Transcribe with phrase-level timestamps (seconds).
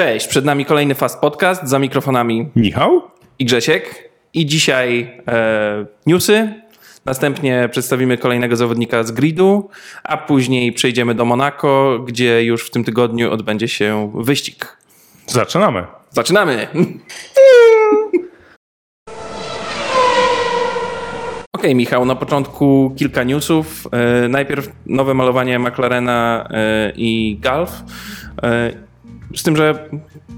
[0.00, 3.02] Cześć, przed nami kolejny Fast Podcast za mikrofonami Michał
[3.38, 4.10] i Grzesiek.
[4.34, 6.54] I dzisiaj e, newsy,
[7.04, 9.68] następnie przedstawimy kolejnego zawodnika z gridu,
[10.04, 14.76] a później przejdziemy do Monako, gdzie już w tym tygodniu odbędzie się wyścig.
[15.26, 15.86] Zaczynamy.
[16.10, 16.66] Zaczynamy!
[21.56, 23.86] Ok, Michał, na początku kilka newsów.
[23.92, 27.82] E, najpierw nowe malowanie McLarena e, i Golf.
[29.34, 29.88] E, z tym, że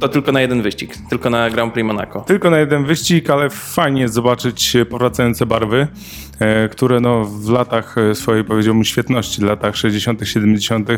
[0.00, 2.20] to tylko na jeden wyścig, tylko na Grand Prix Monaco.
[2.20, 5.86] Tylko na jeden wyścig, ale fajnie jest zobaczyć powracające barwy,
[6.38, 10.88] e, które no w latach e, swojej, powiedziałbym, świetności, w latach 60., 70.,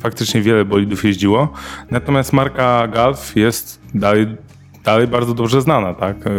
[0.00, 1.52] faktycznie wiele bolidów jeździło.
[1.90, 4.26] Natomiast marka Golf jest dalej
[4.84, 6.16] dalej bardzo dobrze znana, tak?
[6.26, 6.30] E,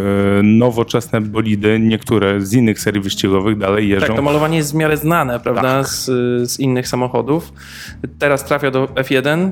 [0.42, 4.06] nowoczesne bolidy, niektóre z innych serii wyścigowych dalej jeżdżą.
[4.06, 5.88] Tak, to malowanie jest w miarę znane, prawda, tak.
[5.88, 6.04] z,
[6.50, 7.52] z innych samochodów.
[8.18, 9.50] Teraz trafia do F1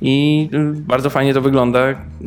[0.00, 1.80] i y, bardzo fajnie to wygląda.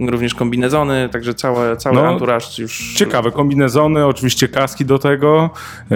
[0.07, 2.93] Również kombinezony, także cały, cały no, anturaż już.
[2.93, 5.49] Ciekawe, kombinezony, oczywiście kaski do tego.
[5.91, 5.95] E,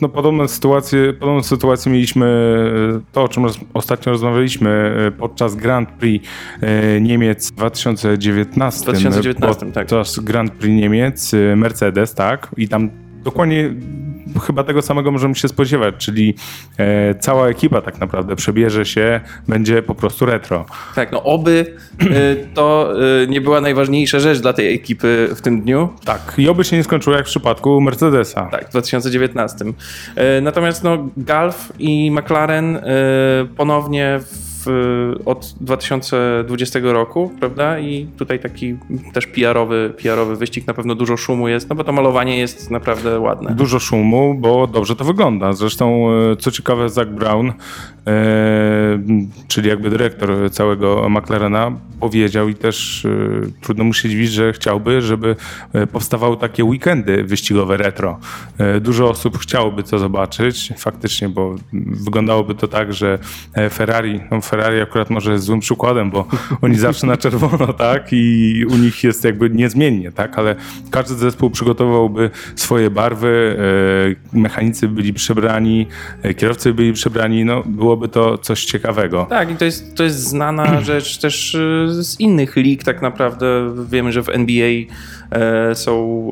[0.00, 2.26] no, podobne sytuacje, podobną sytuację mieliśmy,
[2.96, 6.28] e, to o czym ostatnio rozmawialiśmy e, podczas Grand Prix
[7.00, 8.82] Niemiec w 2019.
[8.82, 9.86] 2019, tak.
[9.86, 12.48] Podczas Grand Prix Niemiec Mercedes, tak?
[12.56, 12.90] I tam
[13.24, 13.74] dokładnie
[14.46, 16.34] chyba tego samego możemy się spodziewać, czyli
[16.78, 20.66] e, cała ekipa tak naprawdę przebierze się, będzie po prostu retro.
[20.94, 22.06] Tak, no oby e,
[22.54, 25.88] to e, nie była najważniejsza rzecz dla tej ekipy w tym dniu.
[26.04, 28.48] Tak, i oby się nie skończyło jak w przypadku Mercedesa.
[28.50, 29.64] Tak, w 2019.
[30.16, 32.80] E, natomiast no, Golf i McLaren e,
[33.56, 34.53] ponownie w
[35.24, 37.78] od 2020 roku, prawda?
[37.78, 38.76] I tutaj taki
[39.12, 43.20] też PR-owy, PR-owy wyścig, na pewno dużo szumu jest, no bo to malowanie jest naprawdę
[43.20, 43.54] ładne.
[43.54, 45.52] Dużo szumu, bo dobrze to wygląda.
[45.52, 47.52] Zresztą, e, co ciekawe, Zach Brown, e,
[49.48, 53.10] czyli jakby dyrektor całego McLarena, powiedział i też e,
[53.60, 55.36] trudno mu się dziwić, że chciałby, żeby
[55.92, 58.18] powstawały takie weekendy wyścigowe retro.
[58.80, 61.56] Dużo osób chciałoby to zobaczyć, faktycznie, bo
[62.04, 63.18] wyglądałoby to tak, że
[63.70, 66.26] Ferrari, no Ferrari akurat może jest złym przykładem, bo
[66.62, 68.08] oni zawsze na czerwono, tak?
[68.12, 70.38] I u nich jest jakby niezmiennie, tak?
[70.38, 70.56] Ale
[70.90, 73.56] każdy zespół przygotowałby swoje barwy,
[74.32, 75.86] e, mechanicy byli przebrani,
[76.22, 79.26] e, kierowcy byli przebrani, no byłoby to coś ciekawego.
[79.30, 81.58] Tak, i to jest, to jest znana rzecz też e,
[82.02, 83.74] z innych lig tak naprawdę.
[83.90, 84.70] Wiemy, że w NBA
[85.74, 86.30] są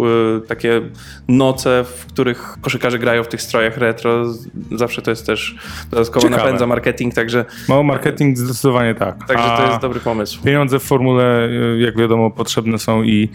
[0.48, 0.80] takie
[1.28, 4.24] noce, w których koszykarze grają w tych strojach retro.
[4.72, 5.56] Zawsze to jest też
[5.90, 6.42] dodatkowo Ciekawe.
[6.42, 7.44] napędza marketing, także...
[7.68, 9.26] No marketing zdecydowanie tak.
[9.26, 10.42] Także to jest dobry pomysł.
[10.42, 13.28] Pieniądze w formule, e, jak wiadomo, potrzebne są i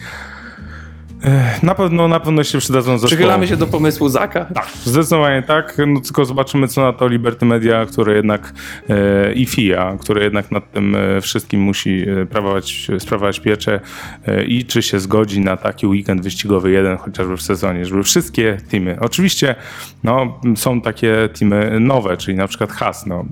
[1.63, 3.07] na pewno, na pewno się przydadzą zespołom.
[3.07, 4.45] Przychylamy się do pomysłu Zaka?
[4.45, 5.77] Tak, zdecydowanie tak.
[5.87, 8.53] No, tylko zobaczymy, co na to Liberty Media, które jednak
[8.89, 13.79] e, i FIA, które jednak nad tym e, wszystkim musi e, sprawować, sprawować pieczę
[14.27, 18.57] e, i czy się zgodzi na taki weekend wyścigowy jeden chociażby w sezonie, żeby wszystkie
[18.71, 19.55] teamy, oczywiście
[20.03, 23.25] no, są takie teamy nowe, czyli na przykład Haas, no,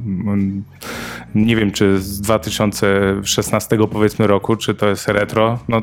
[1.35, 5.81] nie wiem, czy z 2016 powiedzmy roku, czy to jest retro, no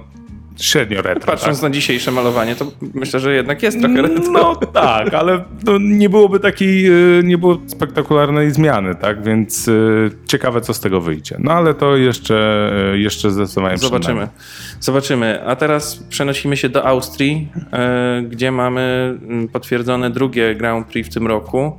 [0.57, 1.27] średnio retro.
[1.27, 1.71] Patrząc tak?
[1.71, 4.33] na dzisiejsze malowanie, to myślę, że jednak jest trochę retro.
[4.33, 6.93] No tak, ale to nie byłoby takiej, e,
[7.25, 9.23] nie było spektakularnej zmiany, tak?
[9.25, 9.73] Więc e,
[10.27, 11.37] ciekawe, co z tego wyjdzie.
[11.39, 14.29] No ale to jeszcze, e, jeszcze zdecydowanie Zobaczymy.
[14.81, 15.47] Zobaczymy.
[15.47, 17.49] A teraz przenosimy się do Austrii,
[18.29, 21.79] gdzie mamy mm, potwierdzone drugie Grand Prix w tym roku.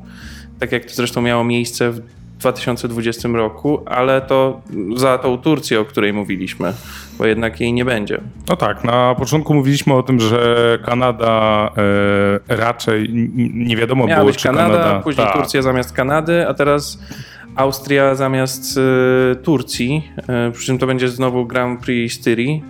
[0.59, 2.01] Tak jak to zresztą miało miejsce w
[2.43, 4.61] 2020 roku, ale to
[4.95, 6.73] za tą Turcję, o której mówiliśmy,
[7.17, 8.21] bo jednak jej nie będzie.
[8.49, 11.69] No tak, na początku mówiliśmy o tym, że Kanada
[12.49, 13.09] e, raczej
[13.53, 14.99] nie wiadomo Miała było, czy Kanada, Kanada...
[14.99, 15.35] później tak.
[15.35, 16.99] Turcja zamiast Kanady, a teraz
[17.55, 22.63] Austria zamiast e, Turcji, e, przy czym to będzie znowu Grand Prix Styrii.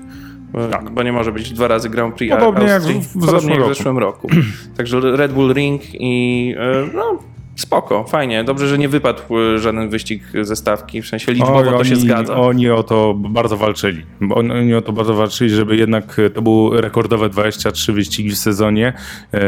[0.71, 0.89] Tak.
[0.89, 2.95] Bo nie może być dwa razy Grand Prix Podobnie Austrii.
[2.95, 4.27] jak w, w, Podobnie jak w zeszłym roku.
[4.77, 7.19] Także Red Bull Ring i e, no,
[7.55, 8.43] Spoko, fajnie.
[8.43, 11.89] Dobrze, że nie wypadł e, żaden wyścig ze stawki, w sensie liczbowo Oj, to oni,
[11.89, 12.35] się zgadza.
[12.35, 14.05] Oni o to bardzo walczyli.
[14.35, 18.93] Oni o to bardzo walczyli, żeby jednak to były rekordowe 23 wyścigi w sezonie.
[19.33, 19.39] E,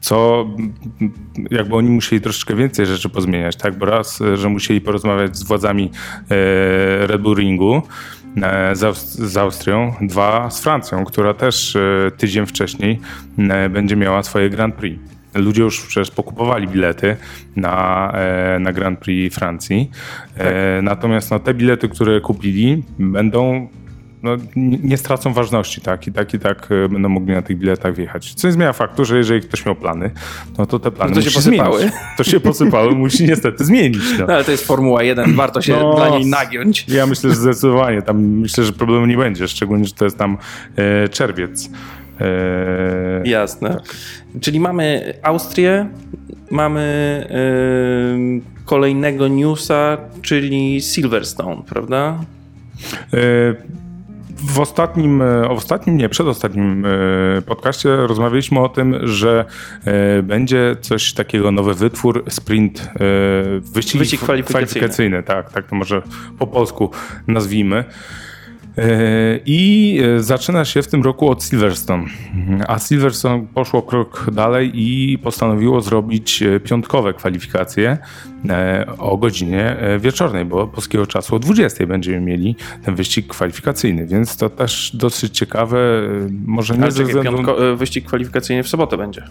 [0.00, 0.46] co
[1.50, 3.78] jakby oni musieli troszeczkę więcej rzeczy pozmieniać, tak?
[3.78, 5.90] Bo raz, że musieli porozmawiać z władzami
[6.30, 7.82] e, Red Bull Ringu,
[8.72, 11.76] z, z Austrią, dwa z Francją, która też
[12.16, 13.00] tydzień wcześniej
[13.70, 17.16] będzie miała swoje Grand Prix ludzie już przecież pokupowali bilety
[17.56, 19.90] na, e, na Grand Prix Francji.
[20.34, 20.54] E, tak.
[20.82, 23.68] Natomiast no, te bilety, które kupili, będą
[24.22, 26.06] no, nie stracą ważności, tak?
[26.06, 28.34] I tak i tak e, będą mogli na tych biletach wjechać.
[28.34, 30.10] Co nie zmienia faktu, że jeżeli ktoś miał plany,
[30.58, 31.78] no to te plany no to się posypały.
[31.78, 31.96] zmienić.
[32.16, 34.02] To się posypały, musi niestety zmienić.
[34.18, 34.26] No.
[34.26, 34.34] no.
[34.34, 36.88] ale to jest Formuła 1, warto się No, dla niej nagiąć.
[36.88, 38.02] Ja myślę, że zdecydowanie.
[38.02, 40.38] Tam myślę, że problemu nie będzie, szczególnie, że to jest tam
[40.76, 41.70] e, czerwiec.
[42.20, 43.80] E, Jasne.
[44.40, 45.88] Czyli mamy Austrię,
[46.50, 46.80] mamy
[47.30, 52.18] e, kolejnego newsa, czyli Silverstone, prawda?
[53.14, 53.76] e,
[54.36, 56.86] w ostatnim, e, ostatnim, nie, przedostatnim
[57.46, 59.44] podcaście rozmawialiśmy o tym, że
[60.22, 62.90] będzie coś takiego, nowy wytwór, sprint,
[63.60, 64.66] wyścig, Wyścig kwalifikacyjny.
[64.66, 65.22] kwalifikacyjny.
[65.22, 66.02] Tak, tak to może
[66.38, 66.90] po polsku
[67.26, 67.84] nazwijmy.
[68.78, 72.04] E, I e, zaczyna się w tym roku od Silverstone.
[72.68, 77.98] A Silverstone poszło krok dalej i postanowiło zrobić e, piątkowe kwalifikacje
[78.98, 84.50] o godzinie wieczornej, bo polskiego czasu o 20 będziemy mieli ten wyścig kwalifikacyjny, więc to
[84.50, 85.78] też dosyć ciekawe.
[86.46, 87.76] Może nie Ale ze czekaj, względu...
[87.76, 89.22] wyścig kwalifikacyjny w sobotę będzie.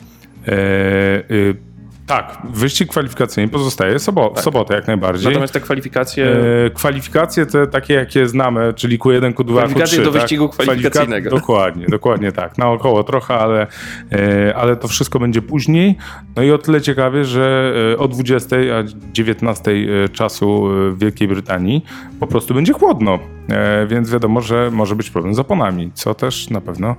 [0.48, 1.75] E, e,
[2.06, 5.28] tak, wyścig kwalifikacyjny pozostaje sobo w sobotę jak najbardziej.
[5.28, 6.26] Natomiast te kwalifikacje...
[6.66, 10.04] E, kwalifikacje te takie, jakie znamy, czyli Q1, Q2, Kwalifikacje Q3.
[10.04, 10.22] do tak?
[10.22, 11.30] wyścigu kwalifikacyjnego.
[11.30, 12.58] Kwalifika- dokładnie, dokładnie tak.
[12.58, 13.68] Naokoło trochę, ale,
[14.12, 15.98] e, ale to wszystko będzie później.
[16.36, 21.00] No i o tyle ciekawie, że e, o 20, a 19 e, czasu e, w
[21.00, 21.86] Wielkiej Brytanii
[22.20, 23.20] po prostu będzie chłodno.
[23.50, 26.96] E, Więc wiadomo, że może być problem z oponami, co też na pewno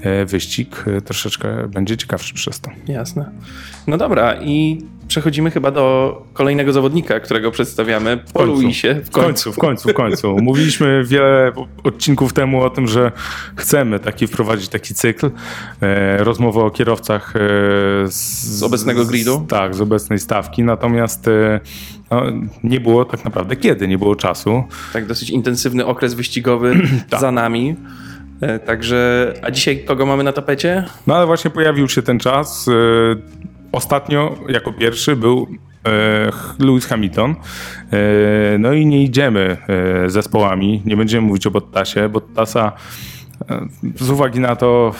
[0.00, 2.70] e, wyścig e, troszeczkę będzie ciekawszy przez to.
[2.88, 3.30] Jasne.
[3.86, 8.44] No dobra, i przechodzimy chyba do kolejnego zawodnika, którego przedstawiamy po.
[8.44, 8.94] Luisie.
[9.04, 10.36] W końcu, w końcu, w końcu.
[10.42, 11.52] Mówiliśmy wiele
[11.84, 13.12] odcinków temu o tym, że
[13.56, 15.30] chcemy taki wprowadzić taki cykl.
[15.82, 17.38] E, rozmowy o kierowcach e,
[18.08, 19.42] z, Z obecnego gridu?
[19.46, 20.62] Z, tak, z obecnej stawki.
[20.62, 21.60] Natomiast e,
[22.10, 22.22] no,
[22.64, 24.64] nie było tak naprawdę kiedy, nie było czasu.
[24.92, 26.74] Tak, dosyć intensywny okres wyścigowy
[27.10, 27.20] Tak.
[27.20, 27.76] za nami.
[28.40, 30.84] E, Także, a dzisiaj kogo mamy na tapecie?
[31.06, 32.70] No ale właśnie pojawił się ten czas.
[33.72, 35.46] Ostatnio jako pierwszy był
[35.86, 36.30] e,
[36.64, 37.30] Lewis Hamilton.
[37.92, 39.56] E, No i nie idziemy
[40.04, 42.08] e, zespołami, nie będziemy mówić o Bottasie.
[42.08, 42.72] Bottasa
[43.96, 44.94] z uwagi na to,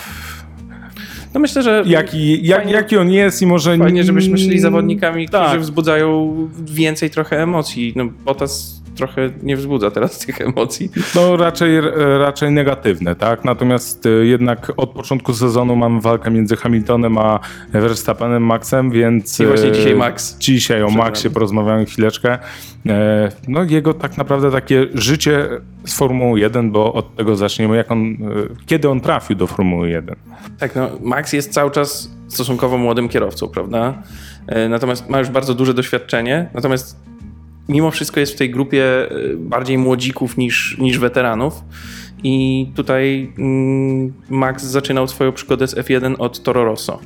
[1.33, 3.77] No myślę, że jaki, jak, Fajnie- jaki on jest i może...
[3.77, 5.61] fajnie, żebyśmy szli zawodnikami, którzy Tak.
[5.61, 6.35] wzbudzają
[6.65, 7.93] więcej trochę emocji.
[7.95, 10.91] No Bottas trochę nie wzbudza teraz tych emocji.
[11.15, 11.81] No raczej,
[12.19, 13.45] raczej negatywne, tak?
[13.45, 17.39] Natomiast e, jednak od początku sezonu mamy walkę między Hamiltonem a
[17.73, 19.39] Verstappenem, Maxem, więc...
[19.39, 20.37] I właśnie e, dzisiaj Max.
[20.39, 22.37] Dzisiaj o Maxie porozmawiamy chwileczkę.
[22.89, 25.49] E, No jego tak naprawdę takie życie
[25.85, 28.15] z Formuły 1, bo od tego zaczniemy, jak on, e,
[28.65, 30.15] kiedy on trafił do Formuły 1.
[30.59, 33.93] Tak, no Max jest cały czas stosunkowo młodym kierowcą, prawda?
[34.47, 37.10] E, Natomiast ma już bardzo duże doświadczenie, natomiast
[37.69, 41.63] mimo wszystko jest w tej grupie e, bardziej młodzików niż, niż weteranów.
[42.23, 46.99] I tutaj mm, Max zaczynał swoją przygodę z F1 od Toro Rosso.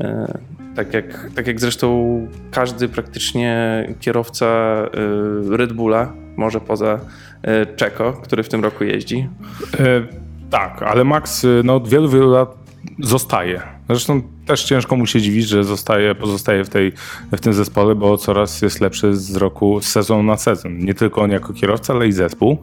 [0.00, 0.38] E,
[0.76, 1.88] Tak jak, tak jak zresztą
[2.50, 3.54] każdy praktycznie
[4.00, 7.00] kierowca e, Red Bulla, może poza
[7.76, 9.28] Czeko, który w tym roku jeździ.
[9.78, 10.06] E,
[10.50, 12.63] tak, ale Max no, od wielu, wielu lat
[12.98, 13.62] zostaje.
[13.88, 16.92] Zresztą też ciężko mu się dziwić, że zostaje, pozostaje w, tej,
[17.32, 20.78] w tym zespole, bo coraz jest lepszy z roku, z sezonu na sezon.
[20.78, 22.58] Nie tylko on jako kierowca, ale i zespół.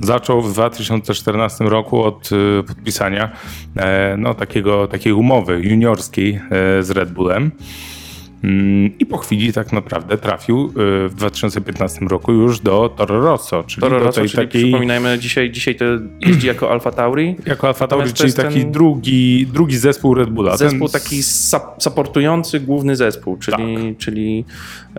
[0.00, 3.32] Zaczął w 2014 roku od e, podpisania
[3.76, 7.50] e, no, takiego, takiej umowy juniorskiej e, z Red Bullem.
[8.46, 10.72] Mm, I po chwili tak naprawdę trafił
[11.04, 15.18] e, w 2015 roku już do Toro Rosso, czyli Toro Rosso, tej czyli takiej przypominajmy,
[15.18, 15.84] dzisiaj, dzisiaj to
[16.20, 17.36] jeździ jako Alfa Tauri.
[17.46, 20.56] jako Alfa Tauri, czyli taki ten- drugi, drugi zespół Red Bulla.
[20.56, 21.22] Zespół Ten- taki
[21.78, 23.98] supportujący główny zespół, czyli, Tak.
[23.98, 24.44] czyli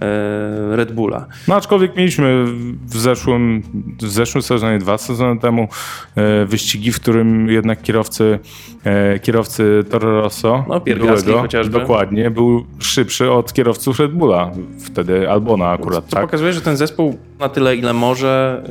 [0.01, 1.25] e, Red Bulla.
[1.47, 2.45] No aczkolwiek mieliśmy
[2.85, 3.63] w zeszłym,
[4.01, 5.67] w zeszłym sezonie, dwa sezony temu
[6.15, 8.39] e, wyścigi, w którym jednak kierowcy,
[8.83, 11.79] e, kierowcy Toro Rosso, No, byłego, chociażby.
[11.79, 14.51] dokładnie, był szybszy od kierowców Red Bulla.
[14.79, 16.25] Wtedy Albona akurat, To tak?
[16.25, 18.63] pokazuje, że ten zespół na tyle, ile może,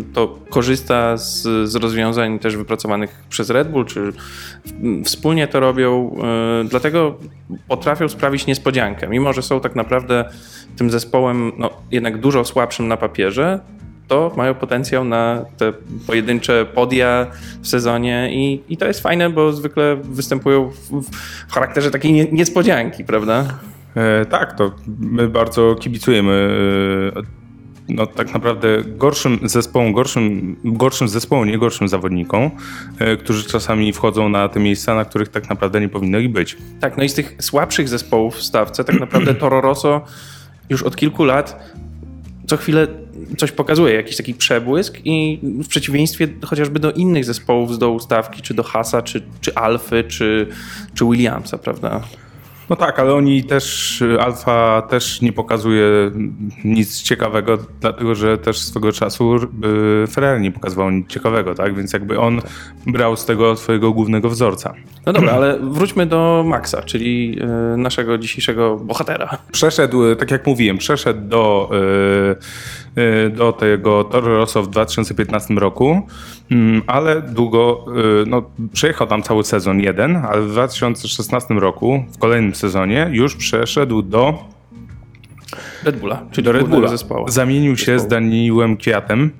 [0.00, 4.12] y, to korzysta z, z rozwiązań też wypracowanych przez Red Bull, czy
[5.04, 6.16] wspólnie to robią,
[6.64, 7.14] y, dlatego
[7.68, 9.08] potrafią sprawić niespodziankę.
[9.08, 10.24] Mimo, że są tak naprawdę
[10.76, 13.60] tym zespołem no, jednak dużo słabszym na papierze,
[14.08, 15.72] to mają potencjał na te
[16.06, 17.26] pojedyncze podia
[17.62, 21.02] w sezonie i, i to jest fajne, bo zwykle występują w,
[21.48, 23.58] w charakterze takiej nie, niespodzianki, prawda?
[23.98, 26.50] E, tak, to my bardzo kibicujemy
[27.16, 27.38] e,
[27.88, 32.50] no, tak naprawdę gorszym zespołom, gorszym, gorszym zespołom, nie gorszym zawodnikom,
[32.98, 36.56] e, którzy czasami wchodzą na te miejsca, na których tak naprawdę nie powinno być.
[36.80, 40.00] Tak, no i z tych słabszych zespołów w stawce tak naprawdę Toro Rosso
[40.70, 41.72] już od kilku lat
[42.46, 42.86] co chwilę
[43.36, 48.42] coś pokazuje, jakiś taki przebłysk i w przeciwieństwie chociażby do innych zespołów z dołu stawki,
[48.42, 50.46] czy do Hasa, czy, czy Alfy, czy,
[50.94, 52.00] czy Williamsa, prawda?
[52.70, 55.84] No tak, ale oni też, Alfa też nie pokazuje
[56.64, 61.74] nic ciekawego, dlatego że też swego czasu y, Ferrari nie pokazywał nic ciekawego, tak?
[61.74, 62.40] Więc jakby on
[62.86, 64.74] brał z tego swojego głównego wzorca.
[65.06, 67.38] No dobra, ale wróćmy do Maxa, czyli
[67.74, 69.38] y, naszego dzisiejszego bohatera.
[69.52, 71.70] Przeszedł, tak jak mówiłem, przeszedł do,
[72.96, 76.06] y, do tego Toro Rosso w 2015 roku,
[76.86, 77.84] ale długo,
[78.26, 84.02] no przejechał tam cały sezon jeden, ale w 2016 roku, w kolejnym sezonie już przeszedł
[84.02, 84.44] do
[85.84, 86.88] Red Bulla, czyli do Red Bulla.
[86.88, 87.28] Zespołu.
[87.28, 88.08] Zamienił się zespołu.
[88.08, 89.30] z Daniłem Kwiatem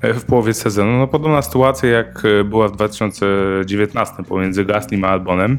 [0.00, 0.98] e, w połowie sezonu.
[0.98, 5.58] No podobna sytuacja jak e, była w 2019 pomiędzy Gaslim a Albonem.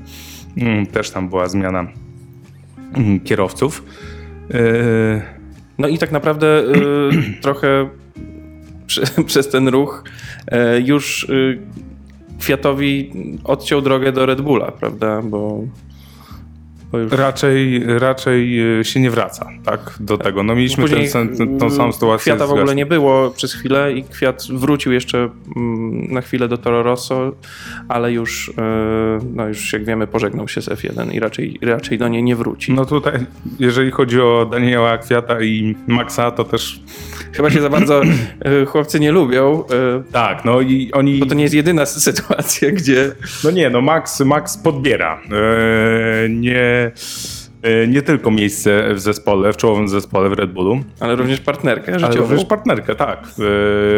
[0.57, 1.87] Mm, też tam była zmiana
[2.93, 3.83] mm, kierowców.
[4.53, 4.61] E,
[5.77, 6.63] no i tak naprawdę
[7.41, 7.89] trochę
[9.25, 10.03] przez ten ruch
[10.85, 11.27] już
[12.39, 13.11] Kwiatowi
[13.43, 15.21] odciął drogę do Red Bulla, prawda?
[15.21, 15.63] Bo
[16.93, 17.11] już...
[17.11, 20.43] Raczej, raczej e, się nie wraca tak, do tego.
[20.43, 22.33] No mieliśmy Później ten, ten, tą samą sytuację.
[22.33, 26.57] Kwiata w ogóle nie było przez chwilę i Kwiat wrócił jeszcze mm, na chwilę do
[26.57, 27.31] Toro Rosso,
[27.87, 32.07] ale już, e, no już jak wiemy pożegnał się z F1 i raczej, raczej do
[32.07, 32.73] niej nie wróci.
[32.73, 33.25] No tutaj,
[33.59, 36.81] jeżeli chodzi o Daniela Kwiata i Maxa, to też...
[37.33, 39.63] Chyba się za bardzo e, chłopcy nie lubią.
[40.11, 41.19] Tak, no i oni...
[41.19, 43.11] Bo to nie jest jedyna sytuacja, gdzie...
[43.43, 45.21] No nie, no Max, Max podbiera.
[46.29, 46.91] Nie E,
[47.87, 50.83] nie tylko miejsce w zespole, w czołowym zespole w Red Bullu.
[50.99, 52.07] Ale również partnerkę życiową.
[52.07, 53.27] Ale również partnerkę, tak.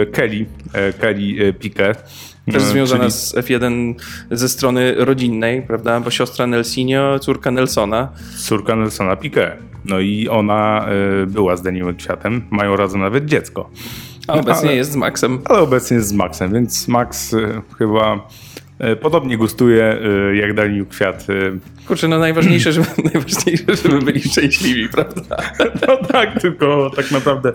[0.02, 2.04] E, Kelly, e, Kelly Piquet.
[2.52, 3.12] Też związana czyli...
[3.12, 3.94] z F1
[4.32, 6.00] ze strony rodzinnej, prawda?
[6.00, 8.10] Bo siostra Nelsinio, córka Nelsona.
[8.38, 9.54] Córka Nelsona Piquet.
[9.86, 10.86] No i ona
[11.28, 12.42] była z Danielem Kwiatem.
[12.52, 13.70] Mają razem nawet dziecko.
[14.28, 15.42] A obecnie ale, jest z Maxem.
[15.46, 17.36] Ale obecnie jest z Maxem, więc Max
[17.78, 18.51] chyba E,
[19.02, 19.98] podobnie gustuje
[20.32, 21.28] e, jak Daniel Kwiat.
[21.30, 21.34] E.
[21.88, 25.38] Kurczę, no najważniejsze, żeby, najważniejsze, żeby byli szczęśliwi, prawda?
[25.88, 27.54] No tak, tylko tak naprawdę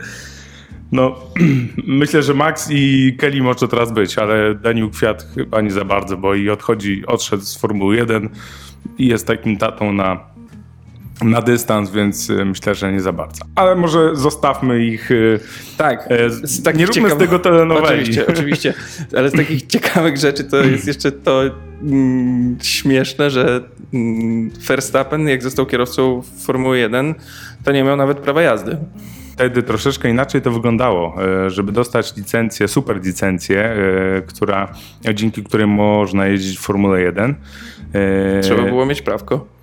[0.93, 1.17] no,
[2.03, 6.17] myślę, że Max i Kelly może teraz być, ale Daniel Kwiat chyba nie za bardzo,
[6.17, 8.29] bo i odchodzi, odszedł z Formuły 1
[8.99, 10.36] i jest takim tatą na
[11.25, 13.45] na dystans, więc y, myślę, że nie za bardzo.
[13.55, 15.11] Ale może zostawmy ich.
[15.11, 15.41] Y,
[15.77, 17.87] tak, e, z nie róbmy z tego telenoweli.
[17.87, 18.75] Oczywiście, oczywiście.
[19.17, 21.43] Ale z takich ciekawych rzeczy to jest jeszcze to
[21.83, 23.61] mm, śmieszne, że
[23.95, 27.15] mm, Verstappen, jak został kierowcą Formuły 1,
[27.65, 28.77] to nie miał nawet prawa jazdy.
[29.33, 31.17] Wtedy troszeczkę inaczej to wyglądało.
[31.47, 33.77] Żeby dostać licencję, super licencję,
[34.27, 34.73] która,
[35.15, 37.35] dzięki której można jeździć w Formule 1.
[38.43, 39.56] Trzeba było mieć prawko.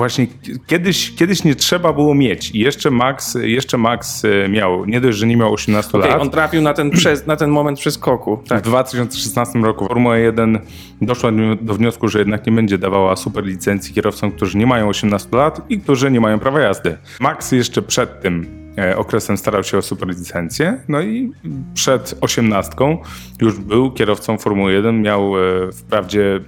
[0.00, 0.26] Właśnie
[0.66, 5.18] kiedyś, kiedyś nie trzeba było mieć i jeszcze Max, jeszcze Max e, miał, nie dość,
[5.18, 6.20] że nie miał 18 okay, lat.
[6.20, 8.42] on trafił na ten, przez, na ten moment przeskoku.
[8.48, 8.58] Tak.
[8.58, 10.58] W 2016 roku Formuła 1
[11.00, 11.30] doszła
[11.60, 15.60] do wniosku, że jednak nie będzie dawała super licencji kierowcom, którzy nie mają 18 lat
[15.68, 16.96] i którzy nie mają prawa jazdy.
[17.20, 18.59] Max jeszcze przed tym
[18.96, 21.32] okresem starał się o superlicencję, no i
[21.74, 22.98] przed osiemnastką
[23.40, 26.40] już był kierowcą Formuły 1, miał e, wprawdzie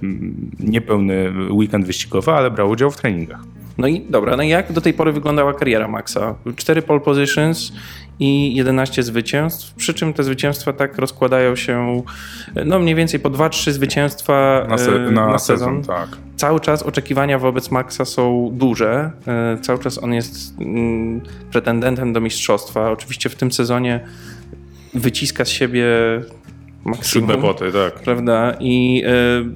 [0.59, 3.39] niepełny weekend wyścigowy, ale brał udział w treningach.
[3.77, 6.35] No i dobra, no i jak do tej pory wyglądała kariera Maxa?
[6.55, 7.73] Cztery pole positions
[8.19, 12.03] i 11 zwycięstw, przy czym te zwycięstwa tak rozkładają się
[12.65, 15.83] no mniej więcej po 2-3 zwycięstwa na, se na, na sezon.
[15.83, 15.95] sezon.
[15.95, 16.17] tak.
[16.35, 19.11] Cały czas oczekiwania wobec Maxa są duże.
[19.27, 22.91] E, cały czas on jest mm, pretendentem do mistrzostwa.
[22.91, 23.99] Oczywiście w tym sezonie
[24.93, 25.85] wyciska z siebie
[26.85, 27.29] maksimum.
[27.29, 27.93] Siódme poty, tak.
[27.93, 28.55] Prawda?
[28.59, 29.11] I, e,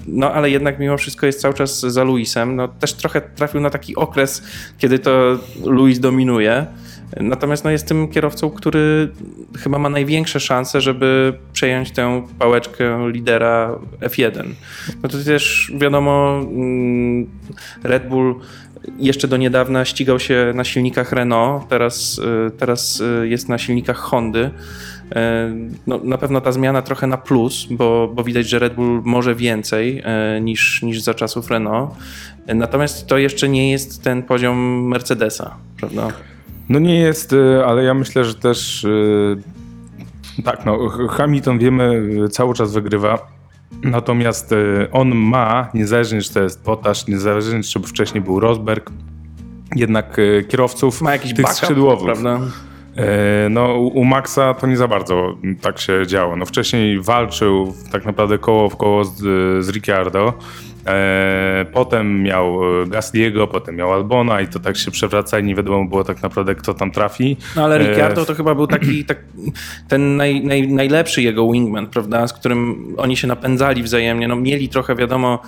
[0.07, 2.55] no ale jednak mimo wszystko jest cały czas za Luisem.
[2.55, 4.43] No, też trochę trafił na taki okres,
[4.77, 6.65] kiedy to Luis dominuje.
[7.19, 9.11] Natomiast no, jest tym kierowcą, który
[9.59, 14.43] chyba ma największe szanse, żeby przejąć tę pałeczkę lidera F1.
[15.03, 17.27] No to też wiadomo, mm,
[17.83, 18.35] Red Bull
[18.99, 23.97] jeszcze do niedawna ścigał się na silnikach Renault, teraz, y, teraz y, jest na silnikach
[23.97, 24.39] Hondy.
[24.39, 24.49] Y,
[25.87, 29.35] no, na pewno ta zmiana trochę na plus, bo, bo widać, że Red Bull może
[29.35, 30.03] więcej
[30.41, 31.91] niż, niż za czasów Renault.
[32.55, 36.07] Natomiast to jeszcze nie jest ten poziom Mercedesa, prawda?
[36.69, 39.37] No nie jest, y, ale ja myślę, że też y,
[40.43, 43.27] tak, no Hamilton wiemy cały czas wygrywa.
[43.83, 48.91] Natomiast y, on ma, niezależnie czy to jest Potasz, niezależnie czy wcześniej był Rosberg,
[49.75, 52.05] jednak kierowców ma jakiś tych backup, skrzydłowych.
[52.05, 52.39] Prawda?
[53.49, 56.35] No, u Maxa to nie za bardzo tak się działo.
[56.35, 59.15] No, wcześniej walczył tak naprawdę koło w koło z,
[59.65, 60.33] z Ricciardo.
[60.87, 65.85] E, potem miał Gasliego, potem miał Albona i to tak się przewraca i nie wiadomo
[65.85, 67.37] było tak naprawdę kto tam trafi.
[67.55, 69.17] No ale Ricciardo to chyba był taki tak,
[69.87, 74.27] ten naj, naj, najlepszy jego wingman, prawda, z którym oni się napędzali wzajemnie.
[74.27, 75.39] No mieli trochę wiadomo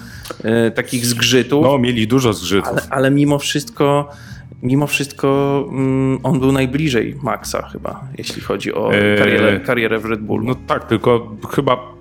[0.76, 1.64] takich zgrzytów.
[1.64, 2.70] No mieli dużo zgrzytów.
[2.72, 4.10] Ale, ale mimo wszystko
[4.64, 10.22] mimo wszystko mm, on był najbliżej Maxa chyba, jeśli chodzi o karierę, karierę w Red
[10.22, 10.46] Bullu.
[10.46, 11.99] No tak, tylko chyba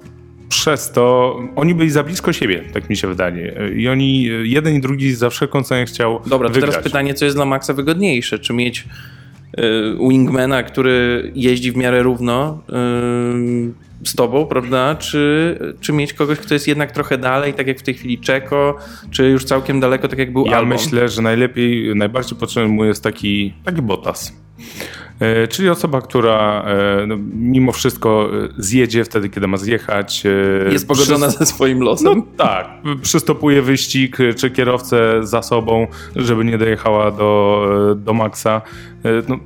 [0.48, 3.70] przez to oni byli za blisko siebie, tak mi się wydaje.
[3.76, 6.70] I oni, jeden i drugi za wszelką cenę chciał Dobra, to wygrać.
[6.70, 8.38] teraz pytanie, co jest dla Maxa wygodniejsze?
[8.38, 8.84] Czy mieć
[9.58, 9.62] y,
[10.08, 14.94] wingmana, który jeździ w miarę równo y, z tobą, prawda?
[14.94, 18.76] Czy, czy mieć kogoś, kto jest jednak trochę dalej, tak jak w tej chwili Czeko,
[19.10, 20.68] czy już całkiem daleko, tak jak był Ja Albon?
[20.68, 24.32] myślę, że najlepiej, najbardziej potrzebny mu jest taki, taki Bottas.
[25.20, 30.22] E, Czyli osoba, która e, no, mimo wszystko e, zjedzie wtedy, kiedy ma zjechać.
[30.72, 32.06] Jest pogodzona ze swoim losem.
[32.16, 32.66] No tak,
[33.02, 35.86] przystopuje wyścig, czy kierowcę za sobą,
[36.16, 38.62] żeby nie dojechała do, do Maxa.
[39.04, 39.38] E, No,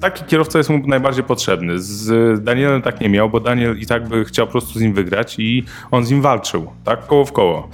[0.00, 1.78] taki kierowca jest mu najbardziej potrzebny.
[1.78, 4.94] Z Danielem tak nie miał, bo Daniel i tak by chciał po prostu z nim
[4.94, 7.68] wygrać i on z nim walczył, tak, koło w koło.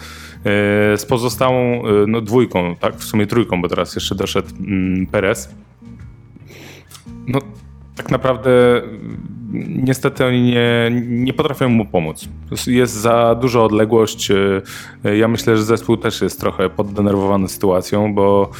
[0.44, 5.06] E, Z pozostałą e, no, dwójką, tak, w sumie trójką, bo teraz jeszcze doszedł mm,
[5.06, 5.54] Perez.
[7.26, 7.38] No,
[7.96, 8.50] tak naprawdę
[9.68, 12.28] niestety oni nie, nie potrafią mu pomóc.
[12.66, 14.28] Jest za duża odległość.
[15.18, 18.50] Ja myślę, że zespół też jest trochę poddenerwowany sytuacją, bo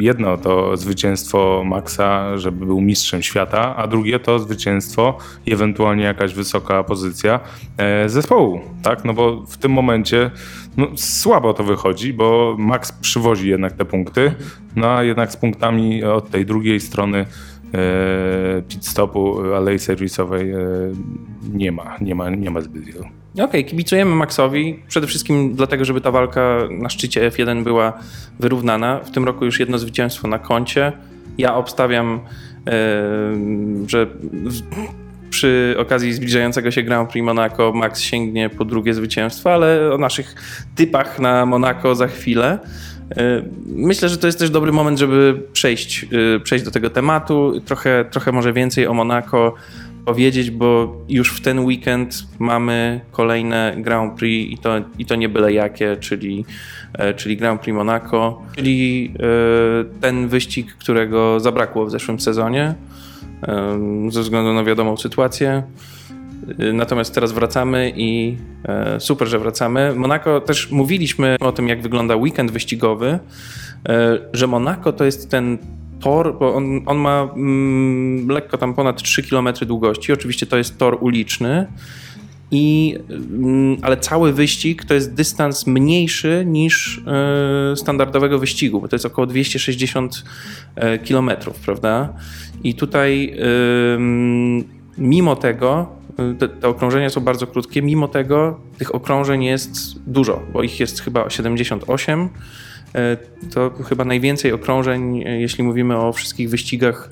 [0.00, 6.34] jedno to zwycięstwo Maxa, żeby był mistrzem świata, a drugie to zwycięstwo i ewentualnie jakaś
[6.34, 7.40] wysoka pozycja
[7.76, 9.04] e, zespołu, tak?
[9.04, 10.30] No bo w tym momencie
[10.76, 14.34] no, słabo to wychodzi, bo Max przywozi jednak te punkty,
[14.76, 17.26] no a jednak z punktami od tej drugiej strony
[18.68, 20.56] pit stopu, alei serwisowej e,
[21.52, 23.04] nie ma, nie ma, nie ma zbyt wielu.
[23.40, 24.82] Okej, kibicujemy Maxowi.
[24.88, 27.92] Przede wszystkim dlatego, żeby ta walka na szczycie F1 była
[28.40, 29.00] wyrównana.
[29.00, 30.92] W tym roku już jedno zwycięstwo na koncie.
[31.38, 32.20] Ja obstawiam,
[32.66, 32.72] e,
[33.86, 34.06] że
[35.30, 40.34] przy okazji zbliżającego się Grand Prix Monaco Max sięgnie po drugie zwycięstwo, ale o naszych
[40.74, 42.58] typach na Monaco za chwilę.
[43.10, 46.06] E, Myślę, że to jest też dobry moment, żeby przejść,
[46.36, 47.60] e, przejść do tego tematu.
[47.64, 49.54] Trochę, trochę może więcej o Monaco
[50.04, 55.28] powiedzieć, bo już w ten weekend mamy kolejne Grand Prix i to, i to nie
[55.28, 56.44] byle jakie, czyli,
[56.94, 59.14] e, czyli Grand Prix Monaco, czyli
[60.00, 62.74] ten wyścig, którego zabrakło w zeszłym sezonie
[64.08, 65.62] ze względu na wiadomą sytuację.
[66.58, 69.94] E, Natomiast teraz wracamy i e, super, że wracamy.
[69.94, 73.18] Monaco też mówiliśmy o tym, jak wygląda weekend wyścigowy,
[73.88, 75.58] e, że Monaco to jest ten
[76.00, 80.12] tor, bo on, on ma mm, lekko tam ponad 3 km długości.
[80.12, 81.66] Oczywiście to jest tor uliczny.
[82.50, 88.96] I, mm, ale cały wyścig to jest dystans mniejszy niż e, standardowego wyścigu, bo to
[88.96, 90.24] jest około 260
[90.74, 91.30] e, km,
[91.64, 92.14] prawda?
[92.64, 93.36] I tutaj
[94.98, 96.01] mimo tego, y,
[96.38, 99.72] te, te okrążenia są bardzo krótkie, mimo tego tych okrążeń jest
[100.06, 102.28] dużo, bo ich jest chyba 78.
[102.94, 103.16] E,
[103.54, 107.10] To chyba najwięcej okrążeń, e, jeśli mówimy o wszystkich wyścigach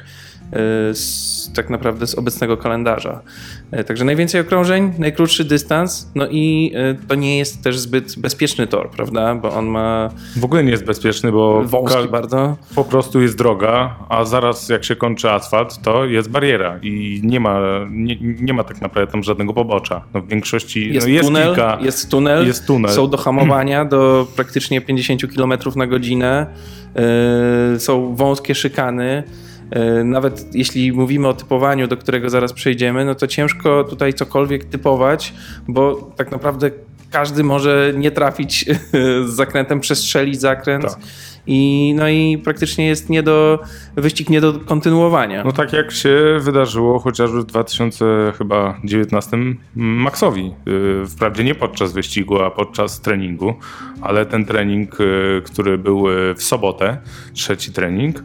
[0.94, 3.20] z, tak naprawdę z obecnego kalendarza.
[3.70, 8.66] E, Także najwięcej okrążeń, najkrótszy dystans, no i e, to nie jest też zbyt bezpieczny
[8.66, 9.34] tor, prawda?
[9.34, 12.56] Bo on ma W ogóle nie jest bezpieczny, bo wąski bardzo.
[12.74, 17.40] po prostu jest droga, a zaraz jak się kończy asfalt, to jest bariera i nie
[17.40, 17.60] ma,
[17.90, 20.04] nie, nie ma tak naprawdę tam żadnego pobocza.
[20.14, 21.78] No w większości Jest, no jest tunel, kilka.
[21.80, 22.92] jest tunel, jest tunel.
[22.92, 26.46] są do hamowania do praktycznie 50 km na godzinę,
[27.72, 29.22] yy, są wąskie szykany.
[29.72, 34.64] Yy, Nawet jeśli mówimy o typowaniu, do którego zaraz przejdziemy, no to ciężko tutaj cokolwiek
[34.64, 35.35] typować,
[35.68, 36.70] bo tak naprawdę
[37.11, 38.64] każdy może nie trafić
[39.26, 40.85] z zakrętem, przestrzelić zakręt.
[40.85, 40.98] Tak.
[41.46, 43.59] I, no i praktycznie jest nie do,
[43.96, 45.44] wyścig nie do kontynuowania.
[45.44, 49.37] No tak jak się wydarzyło chociażby w 2019
[49.74, 50.55] Maxowi.
[50.66, 53.55] Yy, Wprawdzie nie podczas wyścigu, a podczas treningu,
[54.03, 56.98] ale ten trening, yy, który był yy, w sobotę,
[57.33, 58.22] trzeci trening,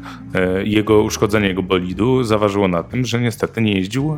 [0.63, 4.17] jego uszkodzenie jego bolidu zaważyło na tym, że niestety nie jeździł,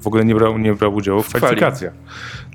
[0.00, 1.40] w ogóle nie brał, nie brał udziału w kwali.
[1.40, 1.92] kwalifikacjach.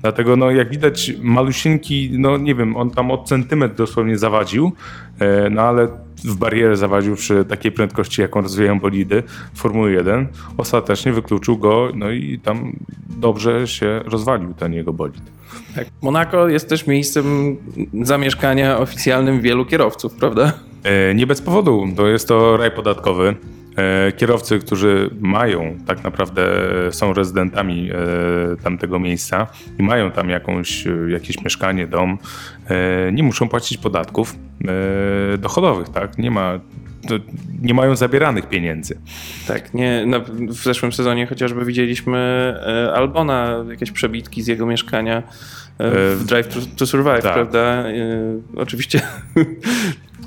[0.02, 4.72] Dlatego no jak widać malusieńki, no nie wiem, on tam od centymetr dosłownie zawadził,
[5.20, 5.88] yy, no ale
[6.24, 9.22] w barierę zawadził przy takiej prędkości, jaką rozwijają bolidy
[9.54, 10.26] Formuły 1.
[10.56, 12.72] Ostatecznie wykluczył go, no i tam
[13.20, 15.22] dobrze się rozwalił ten jego bolid.
[15.74, 15.86] Tak.
[16.02, 17.56] Monaco jest też miejscem
[18.02, 20.52] zamieszkania oficjalnym wielu kierowców, prawda?
[20.84, 23.36] E, Nie bez powodu, to jest to raj podatkowy.
[23.76, 26.46] E, kierowcy, którzy mają tak naprawdę,
[26.90, 29.46] są rezydentami e, tamtego miejsca
[29.78, 32.18] i mają tam jakąś, e, jakieś mieszkanie, dom,
[33.12, 34.34] nie muszą płacić podatków
[35.38, 36.18] dochodowych, tak?
[36.18, 36.60] Nie ma
[37.62, 38.98] nie mają zabieranych pieniędzy.
[39.46, 40.06] Tak, nie,
[40.48, 42.18] w zeszłym sezonie chociażby widzieliśmy
[42.66, 45.22] e, Albona, jakieś przebitki z jego mieszkania e,
[46.14, 47.34] w Drive to, to Survive, tak.
[47.34, 47.58] prawda?
[47.58, 47.92] E,
[48.56, 49.00] oczywiście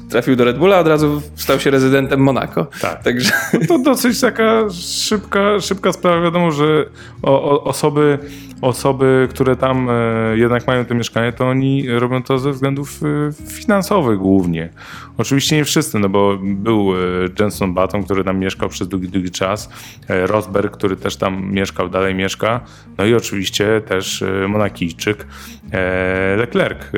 [0.10, 2.68] trafił do Red Bulla, od razu stał się rezydentem Monaco.
[2.82, 3.04] Tak.
[3.04, 3.32] Także...
[3.54, 6.22] No to dosyć taka szybka, szybka sprawa.
[6.22, 6.86] Wiadomo, że
[7.22, 8.20] o, o, osoby,
[8.62, 9.94] osoby, które tam e,
[10.38, 14.70] jednak mają te mieszkanie, to oni robią to ze względów e, finansowych głównie.
[15.18, 16.98] Oczywiście nie wszyscy, no bo był e,
[17.40, 19.70] Jenson Button, który tam mieszkał przez długi, długi czas,
[20.08, 22.62] e, Rosberg, który też tam mieszkał, dalej mieszka,
[22.98, 25.28] no i oczywiście też e, Monakijczyk,
[25.72, 26.92] e, Leclerc.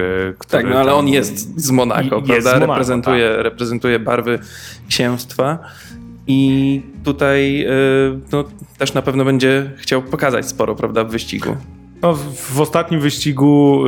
[0.49, 2.41] tak, no ale on jest z Monaco, jest prawda?
[2.41, 3.43] Z Monaco, reprezentuje, tak.
[3.43, 4.39] reprezentuje barwy
[4.87, 5.59] księstwa.
[6.27, 7.67] I tutaj
[8.31, 8.43] no,
[8.77, 11.55] też na pewno będzie chciał pokazać sporo, prawda, w wyścigu.
[12.01, 13.83] No, w ostatnim wyścigu,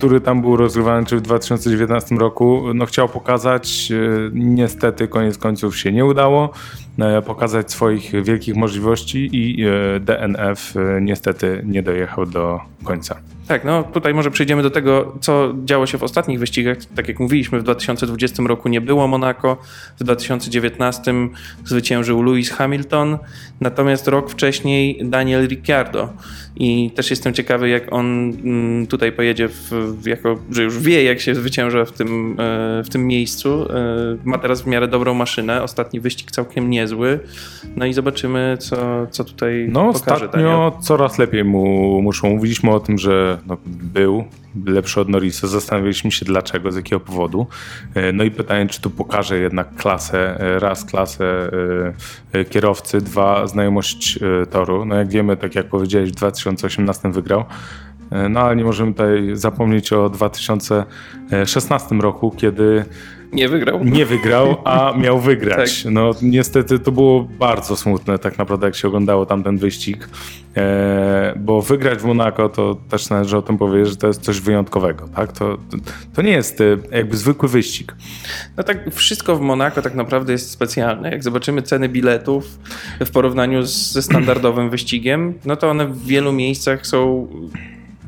[0.00, 5.78] który tam był rozgrywany, czy w 2019 roku, no chciał pokazać, e, niestety koniec końców
[5.78, 6.50] się nie udało,
[6.98, 13.16] e, pokazać swoich wielkich możliwości i e, DNF niestety nie dojechał do końca.
[13.50, 16.76] Tak, no tutaj może przejdziemy do tego, co działo się w ostatnich wyścigach.
[16.96, 19.56] Tak jak mówiliśmy, w 2020 roku nie było Monaco,
[20.00, 21.14] w 2019
[21.64, 23.18] zwyciężył Lewis Hamilton,
[23.60, 26.08] natomiast rok wcześniej Daniel Ricciardo.
[26.56, 28.06] I też jestem ciekawy, jak on
[28.44, 32.88] mm, tutaj pojedzie, w, jako, że już wie, jak się zwycięża w tym, e, w
[32.88, 33.72] tym miejscu.
[33.72, 37.20] E, ma teraz w miarę dobrą maszynę, ostatni wyścig całkiem niezły.
[37.76, 40.26] No i zobaczymy, co, co tutaj no, pokaże.
[40.26, 40.82] Ostatnio Daniel.
[40.82, 42.30] coraz lepiej mu muszą.
[42.30, 44.24] Mówiliśmy o tym, że no, był
[44.66, 45.46] lepszy od Norrisa.
[45.46, 47.46] Zastanawialiśmy się dlaczego, z jakiego powodu.
[47.94, 51.50] E, no i pytanie, czy tu pokaże jednak klasę, e, raz klasę
[52.32, 54.18] e, kierowcy, dwa znajomość
[54.50, 54.84] toru.
[54.84, 57.44] No jak wiemy, tak jak powiedziałeś, w 2018 wygrał.
[58.30, 62.84] No ale nie możemy tutaj zapomnieć o 2016 roku, kiedy
[63.32, 63.84] nie wygrał.
[63.84, 65.82] Nie wygrał, a miał wygrać.
[65.82, 65.92] tak.
[65.92, 70.08] No niestety to było bardzo smutne tak naprawdę, jak się oglądało tamten wyścig.
[70.56, 74.40] E, bo wygrać w Monaco to też należy o tym powiedzieć, że to jest coś
[74.40, 75.08] wyjątkowego.
[75.08, 75.32] Tak?
[75.32, 75.58] To,
[76.14, 77.96] to nie jest e, jakby zwykły wyścig.
[78.56, 81.10] No tak, wszystko w Monaco tak naprawdę jest specjalne.
[81.10, 82.58] Jak zobaczymy ceny biletów
[83.00, 87.28] w porównaniu ze standardowym wyścigiem, no to one w wielu miejscach są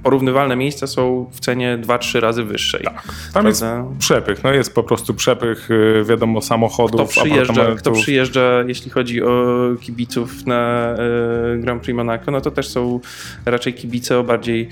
[0.03, 2.85] porównywalne miejsca są w cenie 2-3 razy wyższej.
[2.85, 3.03] Tak.
[3.05, 3.49] Tam prawda?
[3.49, 3.65] jest
[3.99, 9.23] przepych, no jest po prostu przepych, y, wiadomo, samochodów, kto przyjeżdża, kto przyjeżdża, jeśli chodzi
[9.23, 10.95] o kibiców na
[11.55, 13.01] y, Grand Prix Monaco, no to też są
[13.45, 14.69] raczej kibice o bardziej...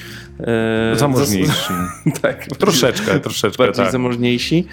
[0.95, 1.73] Y, zamożniejsi.
[2.23, 2.47] tak.
[2.47, 3.93] Troszeczkę, troszeczkę, Bardziej tak.
[3.93, 4.66] zamożniejsi.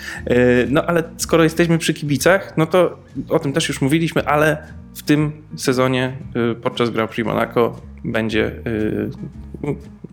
[0.70, 2.98] No ale skoro jesteśmy przy kibicach, no to
[3.30, 4.58] o tym też już mówiliśmy, ale
[4.97, 6.17] w tym sezonie
[6.62, 8.51] podczas Grand Prix Monaco będzie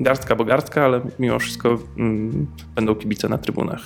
[0.00, 3.80] garstka bo garstka, ale mimo wszystko mm, będą kibice na trybunach.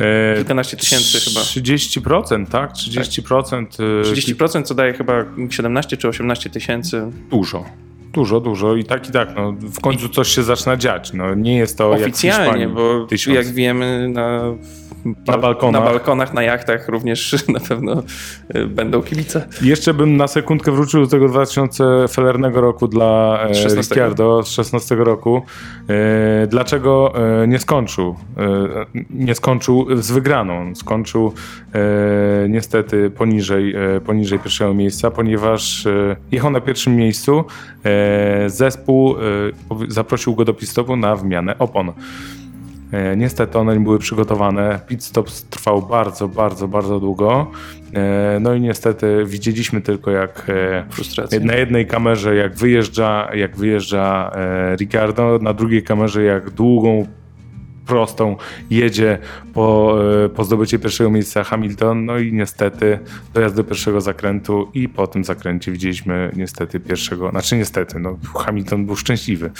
[0.00, 1.40] E, Kilkanaście tysięcy chyba.
[1.40, 2.72] 30%, tak?
[2.72, 3.66] 30%.
[3.66, 3.76] Tak.
[4.12, 7.02] 30% co daje chyba 17 czy 18 tysięcy.
[7.30, 7.64] Dużo.
[8.12, 9.28] Dużo, dużo i tak i tak.
[9.36, 11.12] No, w końcu coś się zaczyna dziać.
[11.12, 13.36] No, nie jest to Oficjalnie, jak bo tysiąc.
[13.36, 14.40] jak wiemy na
[15.26, 15.82] na balkonach.
[15.82, 18.02] Na balkonach, na jachtach również na pewno
[18.56, 19.48] y, będą kibice.
[19.62, 23.70] Jeszcze bym na sekundkę wrócił do tego 2000 felernego roku dla 16.
[23.70, 25.42] E, Ricciardo z 16 roku.
[25.88, 28.16] E, dlaczego e, nie skończył?
[29.10, 30.74] Nie skończył z wygraną.
[30.74, 31.32] Skończył
[32.48, 33.74] niestety poniżej,
[34.06, 35.84] poniżej pierwszego miejsca, ponieważ
[36.32, 37.44] jechał na pierwszym miejscu.
[38.46, 39.14] Zespół
[39.88, 41.92] zaprosił go do pistopu na wymianę opon.
[42.92, 44.80] E, niestety one nie były przygotowane.
[44.86, 47.50] Pit stop trwał bardzo, bardzo, bardzo długo.
[47.94, 51.40] E, no i niestety widzieliśmy tylko jak e, Frustracja.
[51.40, 54.32] na jednej kamerze jak wyjeżdża, jak wyjeżdża
[54.76, 57.06] Ricardo, na drugiej kamerze jak długą
[57.86, 58.36] prostą
[58.70, 59.18] jedzie
[59.54, 62.98] po, e, po zdobycie pierwszego miejsca Hamilton, no i niestety
[63.34, 68.86] dojazd do pierwszego zakrętu i po tym zakręcie widzieliśmy niestety pierwszego, znaczy niestety, no Hamilton
[68.86, 69.50] był szczęśliwy.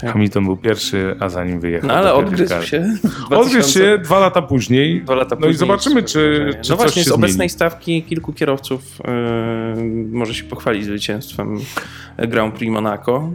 [0.00, 0.12] Tak.
[0.12, 1.88] Hamilton był pierwszy, a zanim wyjechał.
[1.88, 2.80] No ale odgryzł się.
[2.80, 3.36] 2000...
[3.36, 5.02] Odgryzł się dwa lata później.
[5.02, 8.98] Dwa lata no później i zobaczymy, czy, czy No właśnie, z obecnej stawki kilku kierowców
[9.76, 11.58] yy, może się pochwalić zwycięstwem
[12.18, 13.30] Grand Prix Monaco.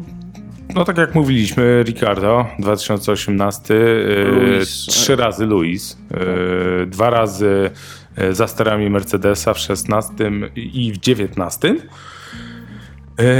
[0.75, 5.97] No tak jak mówiliśmy, Ricardo 2018, y, trzy razy Luis,
[6.83, 7.69] y, dwa razy
[8.21, 10.13] y, za sterami Mercedesa w 16
[10.55, 11.75] i w 19.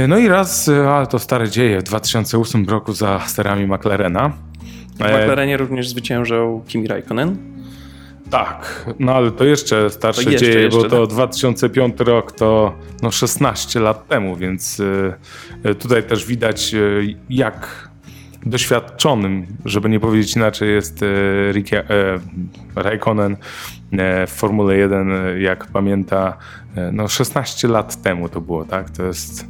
[0.08, 4.32] No i raz, ale to stare dzieje, w 2008 roku za sterami McLarena.
[4.96, 7.36] W McLarenie również zwyciężał Kimi Raikkonen.
[8.30, 11.14] Tak, no ale to jeszcze starsze To jeszcze, dzieje, jeszcze, bo to tak.
[11.14, 15.12] 2005 rok to no 16 lat temu, więc y,
[15.66, 17.90] y, tutaj też widać y, jak
[18.46, 21.04] doświadczonym, żeby nie powiedzieć inaczej, jest
[21.52, 21.82] Ricky,
[22.76, 23.36] Raikkonen
[24.26, 26.36] w Formule 1, y, jak pamięta,
[26.92, 28.90] no 16 lat temu to było, tak?
[28.90, 29.46] To jest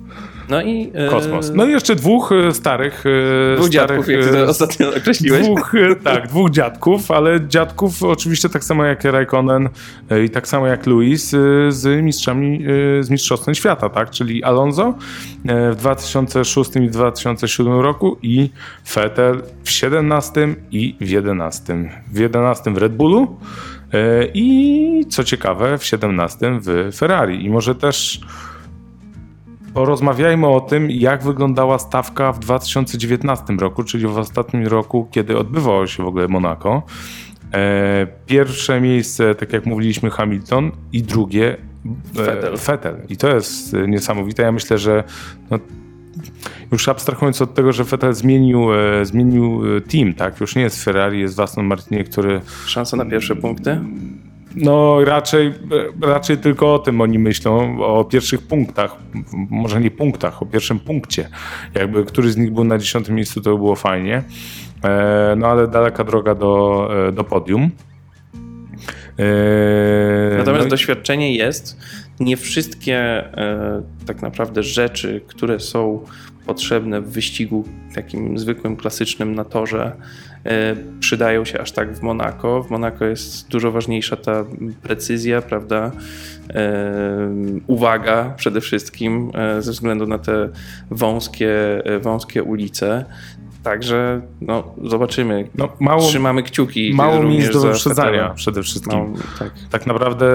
[0.51, 0.91] No i...
[0.95, 1.53] e, kosmos.
[1.55, 3.07] No i jeszcze dwóch y, starych...
[3.07, 5.43] y, Dwóch starych, dziadków, jak ty to ostatnio określiłeś.
[5.43, 9.69] Dwóch, e, tak, dwóch dziadków, ale dziadków oczywiście tak samo jak Raikkonen
[10.11, 12.65] e, i tak samo jak Luis e, z mistrzami,
[12.99, 14.11] e, z mistrzostwem świata, tak?
[14.11, 14.95] Czyli Alonso
[15.49, 18.51] e, w 2006 i 2007 roku i
[18.95, 21.91] Vettel w 17 i w 11.
[22.13, 23.39] W 11 w Red Bullu
[23.93, 27.45] e, i co ciekawe w 17 w Ferrari.
[27.45, 28.21] I może też
[29.75, 35.87] Porozmawiajmy o tym, jak wyglądała stawka w 2019 roku, czyli w ostatnim roku, kiedy odbywało
[35.87, 36.83] się w ogóle Monako.
[37.55, 41.57] E, Pierwsze miejsce, tak jak mówiliśmy, Hamilton i drugie
[42.15, 42.57] Vettel.
[42.57, 42.97] Vettel.
[43.09, 44.43] I to jest e, niesamowite.
[44.43, 45.05] Ja myślę, że
[45.51, 45.59] no,
[46.73, 50.41] już abstrahując od tego, że Vettel zmienił, e, zmienił team, tak?
[50.41, 53.81] Już nie jest Ferrari, jest Aston Martinie, który Szansa na pierwsze punkty?
[54.57, 55.53] No raczej,
[56.03, 58.97] raczej tylko o tym oni myślą, o pierwszych punktach,
[59.51, 61.29] może nie punktach, o pierwszym punkcie.
[61.75, 64.23] Jakby który z nich był na dziesiątym miejscu, to by było fajnie.
[64.85, 67.71] E, no ale daleka droga do, e, do podium.
[69.19, 71.77] E, Natomiast no doświadczenie jest.
[72.21, 73.25] Nie wszystkie
[74.07, 76.05] tak naprawdę rzeczy, które są
[76.47, 79.93] potrzebne w wyścigu takim zwykłym, klasycznym na torze,
[81.01, 82.63] przydają się aż tak w Monako.
[82.63, 84.45] W Monako jest dużo ważniejsza ta
[84.83, 85.91] precyzja, prawda?
[86.55, 86.81] E,
[87.67, 90.49] uwaga przede wszystkim e, ze względu na te
[90.91, 93.05] wąskie, e, wąskie ulice.
[93.63, 95.49] Także no, zobaczymy.
[95.55, 96.93] no, mało, Trzymamy kciuki.
[96.95, 99.15] mało miejsc do za wyprzedzania przede wszystkim.
[99.39, 99.51] Tak.
[99.71, 100.27] Tak naprawdę...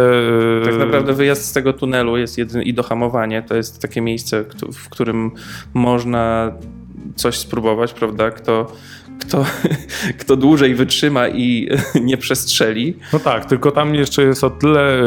[0.61, 4.43] e, Tak naprawdę wyjazd z tego tunelu jest jedyny i dohamowanie to jest takie miejsce,
[4.73, 5.31] w którym
[5.73, 6.51] można
[7.15, 8.31] coś spróbować, prawda?
[8.31, 8.71] Kto,
[9.19, 9.45] kto,
[10.19, 11.69] kto dłużej wytrzyma i
[12.01, 12.97] nie przestrzeli.
[13.13, 14.99] No tak, tylko tam jeszcze jest o tyle.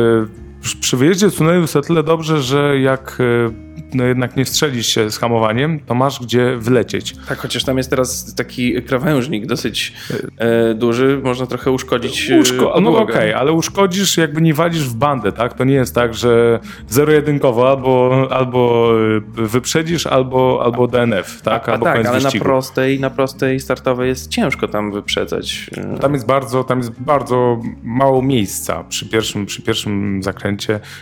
[0.80, 4.86] Przy- wyjeździe z tunelu jest o tyle dobrze, że jak y, no jednak nie strzelisz
[4.86, 7.14] się z hamowaniem, to masz gdzie wylecieć.
[7.28, 9.92] Tak, chociaż tam jest teraz taki krawężnik dosyć
[10.38, 14.94] e, duży, można trochę uszkodzić e, Uszko- no okej, ale uszkodzisz, jakby nie walisz w
[14.94, 15.54] bandę, tak?
[15.54, 18.88] To nie jest tak, że zero-jedynkowo albo, albo
[19.32, 21.68] wyprzedzisz, albo, albo DNF, tak?
[21.68, 25.70] A, albo tak, koniec ale na prostej, na prostej startowej jest ciężko tam wyprzedzać.
[25.76, 28.84] E, Tam jest bardzo, tam jest bardzo mało miejsca.
[28.84, 30.47] Przy pierwszym, przy pierwszym zakręcie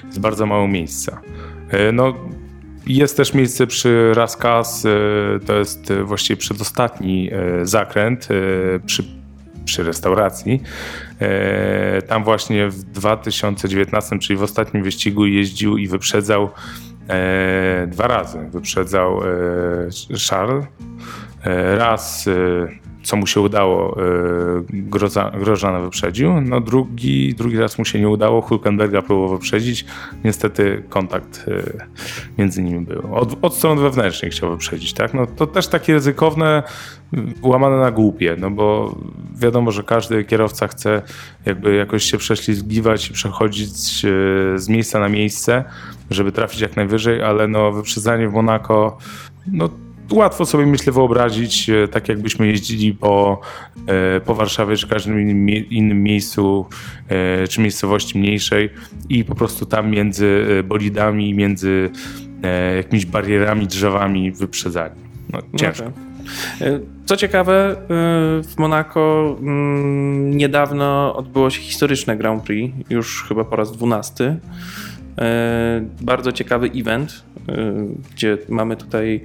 [0.07, 1.21] jest bardzo mało miejsca.
[1.71, 2.15] E, No,
[2.87, 4.91] jest też miejsce przy Raskas, e,
[5.47, 7.31] to jest e, właściwie przedostatni
[7.63, 8.29] zakręt
[8.87, 9.05] przy,
[9.65, 10.63] przy restauracji.
[12.09, 16.51] Tam właśnie w 2019, czyli w ostatnim wyścigu jeździł i wyprzedzał
[17.87, 18.39] dwa razy.
[18.51, 19.21] Wyprzedzał
[20.31, 20.65] Charles
[21.77, 22.29] Raz,
[23.07, 24.05] co mu się udało, e,
[24.71, 26.41] Groza, Grożana wyprzedził.
[26.41, 29.85] No drugi, drugi raz mu się nie udało, Hulkenberga próbował wyprzedzić.
[30.25, 31.85] Niestety kontakt e,
[32.39, 33.15] między nimi był.
[33.15, 35.15] Od, od strony wewnętrznej chciał wyprzedzić, tak?
[35.15, 36.63] No to też takie ryzykowne,
[37.13, 38.97] m, łamane na głupie, no bo
[39.35, 41.03] wiadomo, że każdy kierowca chce
[41.45, 44.09] jakby jakoś się prześlizgiwać i przechodzić e,
[44.59, 45.65] z miejsca na miejsce,
[46.11, 48.99] żeby trafić jak najwyżej, ale no wyprzedzanie w Monako,
[49.53, 49.69] no
[50.13, 53.41] łatwo sobie myślę wyobrazić, e, tak jakbyśmy jeździli po,
[53.87, 56.67] e, po Warszawie czy każdym innym, mie- innym miejscu,
[57.09, 58.71] e, czy miejscowości mniejszej
[59.09, 61.91] i po prostu tam między bolidami, między
[62.77, 64.95] jakimiś barierami, drzewami wyprzedzali.
[65.33, 65.85] No, ciężko.
[65.85, 66.07] No tak.
[67.07, 67.77] Co ciekawe,
[68.45, 74.37] w Monako mm, niedawno odbyło się historyczne Grand Prix, już chyba po raz dwunasty.
[75.19, 77.75] E, Bardzo ciekawy event, e,
[78.13, 79.21] gdzie mamy tutaj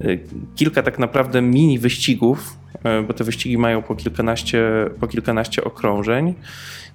[0.00, 0.16] e,
[0.56, 2.58] kilka tak naprawdę mini wyścigów,
[3.06, 4.62] bo te wyścigi mają po kilkanaście,
[5.00, 6.34] po kilkanaście okrążeń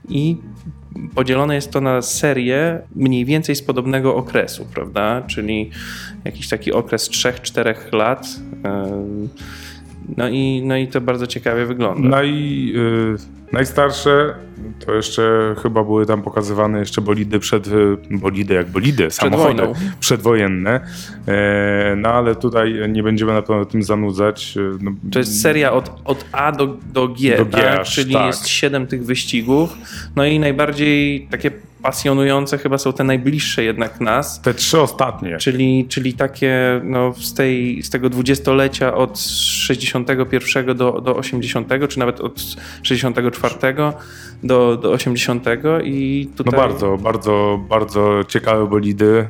[0.10, 0.38] i
[1.16, 5.22] podzielone jest to na serię mniej więcej z podobnego okresu, prawda?
[5.28, 5.70] Czyli
[6.24, 8.28] jakiś taki okres 3-4 lat.
[10.18, 12.10] No i, no i to bardzo ciekawie wygląda.
[12.10, 12.30] Naj,
[12.76, 14.36] y, najstarsze
[14.86, 17.72] to jeszcze chyba były tam pokazywane jeszcze bolidy przed, y,
[18.12, 19.74] bolidy jak bolidy, samochody wojną.
[20.00, 20.80] przedwojenne,
[21.28, 24.54] e, no ale tutaj nie będziemy na pewno tym zanudzać.
[24.58, 27.80] y, No, To jest seria od, od A do, do G, Do G tak?
[27.80, 28.26] aż, czyli tak.
[28.28, 29.78] jest 7 tych wyścigów.
[30.16, 31.52] No i najbardziej takie
[31.82, 34.42] pasjonujące chyba są te najbliższe jednak nas.
[34.42, 35.38] Te trzy ostatnie.
[35.38, 42.00] Czyli, czyli takie no, z, tej, z tego dwudziestolecia od 61 do, do 80, czy
[42.00, 42.42] nawet od
[42.84, 43.56] 64
[44.44, 45.46] do, do 80
[45.84, 46.52] i tutaj...
[46.52, 49.28] No bardzo, bardzo, bardzo ciekawe bolidy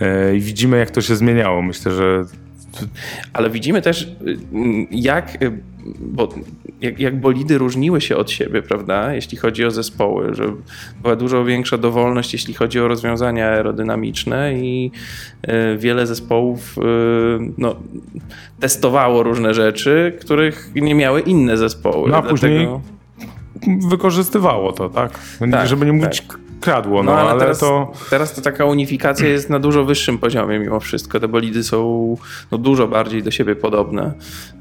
[0.00, 1.62] e, i widzimy jak to się zmieniało.
[1.62, 2.24] Myślę, że
[3.32, 4.38] ale widzimy też, y,
[4.90, 5.52] jak, y,
[6.00, 6.28] bo,
[6.80, 10.44] jak, jak bolidy różniły się od siebie, prawda, jeśli chodzi o zespoły, że
[11.02, 14.90] była dużo większa dowolność, jeśli chodzi o rozwiązania aerodynamiczne i
[15.48, 16.76] y, wiele zespołów
[17.58, 17.76] no,
[18.60, 22.10] testowało różne rzeczy, których nie miały inne zespoły.
[22.10, 22.68] No a później
[23.88, 25.20] wykorzystywało to, tak?
[25.50, 27.92] tak Żeby nie mówić tak kradło, no, no ale, ale teraz, to...
[28.10, 31.20] Teraz to taka unifikacja jest na dużo wyższym poziomie mimo wszystko.
[31.20, 32.16] Te bolidy są
[32.52, 34.12] no, dużo bardziej do siebie podobne.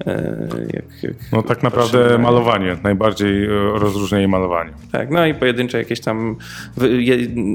[0.05, 4.71] E, jak, jak no tak naprawdę malowanie, najbardziej e, rozróżnienie malowanie.
[4.91, 6.35] Tak, no i pojedyncze jakieś tam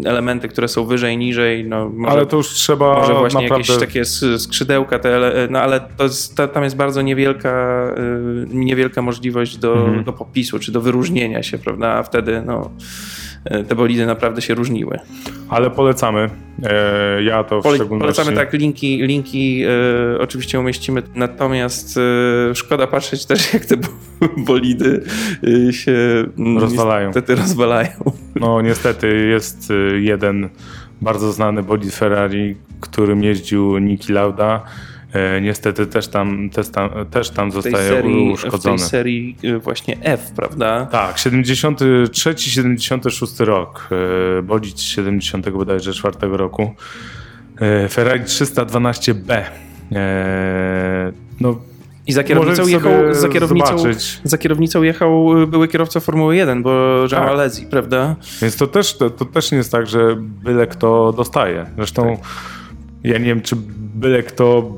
[0.05, 1.65] elementy, które są wyżej, niżej.
[1.65, 3.73] No, może, ale to już trzeba Może właśnie naprawdę...
[3.73, 4.05] jakieś takie
[4.39, 10.05] skrzydełka, te, no ale to jest, tam jest bardzo niewielka, e, niewielka możliwość do, mhm.
[10.05, 11.89] do popisu, czy do wyróżnienia się, prawda?
[11.89, 12.71] A wtedy no
[13.69, 14.99] te bolidy naprawdę się różniły.
[15.49, 16.31] Ale polecamy.
[16.63, 18.15] E, ja to w Pole, szczególności...
[18.17, 21.97] Polecamy tak, linki, linki e, oczywiście umieścimy, natomiast
[22.51, 23.77] e, szkoda patrzeć też jak te
[24.49, 25.03] bolidy
[25.69, 26.25] e, się
[26.61, 27.07] rozwalają.
[27.07, 27.91] niestety rozwalają.
[28.37, 30.49] No niestety jest e, jeden
[31.01, 35.00] bardzo znany bolid Ferrari, którym jeździł Niki Lauda E,
[35.43, 38.77] niestety też tam, też tam, też tam zostaje serii, uszkodzony.
[38.77, 40.87] W tej serii e, właśnie F, prawda?
[40.87, 43.89] Tak, 73-76 rok,
[44.39, 46.75] e, bolid 70 bodajże 4 roku.
[47.89, 49.43] Ferrari 312B.
[51.41, 51.61] No,
[52.07, 53.77] i za kierownicą, jechał, za, kierownicą,
[54.25, 57.29] za kierownicą jechał były kierowca Formuły 1, bo Jean tak.
[57.29, 58.17] Alesi, prawda?
[58.43, 61.67] Więc to też, to, to, też nie jest tak, że byle kto dostaje.
[61.77, 62.27] Zresztą tak.
[63.05, 63.57] ja nie wiem, czy
[63.95, 64.73] byle kto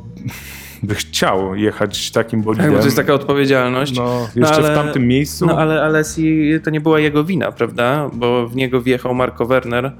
[0.83, 2.67] by chciał jechać takim bolidem.
[2.67, 3.97] Tak, bo to jest taka odpowiedzialność.
[3.97, 5.47] No, jeszcze no, ale, w tamtym miejscu.
[5.47, 8.11] No ale Alessi to nie była jego wina, prawda?
[8.13, 9.93] Bo w niego wjechał Marco Werner,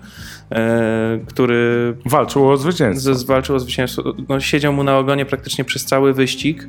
[0.53, 1.95] e, który...
[2.07, 3.15] Walczył o zwycięstwo.
[3.15, 4.15] Z, walczył o zwycięstwo.
[4.29, 6.69] No, siedział mu na ogonie praktycznie przez cały wyścig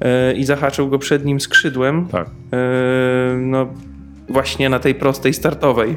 [0.00, 2.06] e, i zahaczył go przednim skrzydłem.
[2.06, 2.26] Tak.
[2.52, 3.66] E, no,
[4.28, 5.96] właśnie na tej prostej startowej.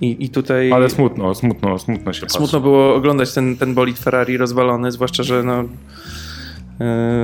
[0.00, 0.72] I, I, tutaj...
[0.72, 2.60] Ale smutno, smutno, smutno się Smutno patrzy.
[2.60, 5.64] było oglądać ten, ten bolid Ferrari rozwalony, zwłaszcza, że no,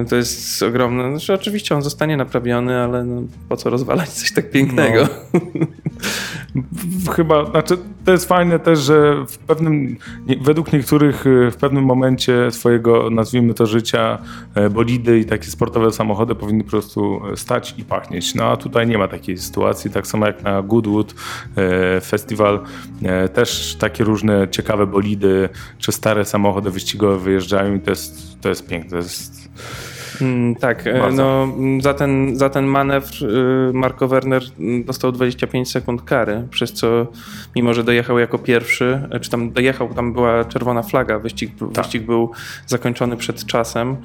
[0.08, 1.10] to jest ogromne.
[1.10, 5.08] Znaczy, oczywiście on zostanie naprawiony, ale no, po co rozwalać coś tak pięknego?
[5.34, 5.40] No.
[7.12, 9.96] Chyba, znaczy to jest fajne też, że w pewnym,
[10.40, 14.18] według niektórych e, w pewnym momencie swojego, nazwijmy to życia,
[14.54, 18.34] e, bolidy i takie sportowe samochody powinny po prostu stać i pachnieć.
[18.34, 21.14] No a tutaj nie ma takiej sytuacji, tak samo jak na Goodwood
[22.02, 22.60] Festival
[23.34, 28.66] też takie różne ciekawe bolidy czy stare samochody wyścigowe wyjeżdżają i to jest, to jest
[28.66, 28.90] piękne.
[28.90, 29.48] To jest
[30.22, 35.12] Mm, tak, e, no, mm, za, ten, za ten manewr y, Marco Werner mm, dostał
[35.12, 37.06] 25 sekund kary, przez co
[37.56, 41.84] mimo, że dojechał jako pierwszy, e, czy tam dojechał, tam była czerwona flaga, wyścig, tak.
[41.84, 42.30] wyścig był
[42.66, 43.96] zakończony przed czasem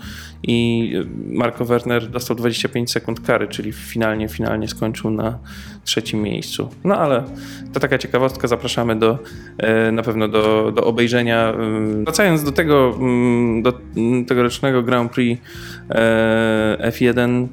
[0.43, 5.39] i y, Marco Werner dostał 25 sekund kary, czyli finalnie, finalnie skończył na
[5.83, 6.69] trzecim miejscu.
[6.83, 7.23] No ale
[7.73, 9.19] to taka ciekawostka, zapraszamy do,
[9.57, 11.53] e, na pewno do, do obejrzenia.
[12.03, 12.99] Wracając do tego,
[13.61, 13.73] do
[14.27, 15.74] tegorocznego Grand Prix E,
[16.79, 17.47] F1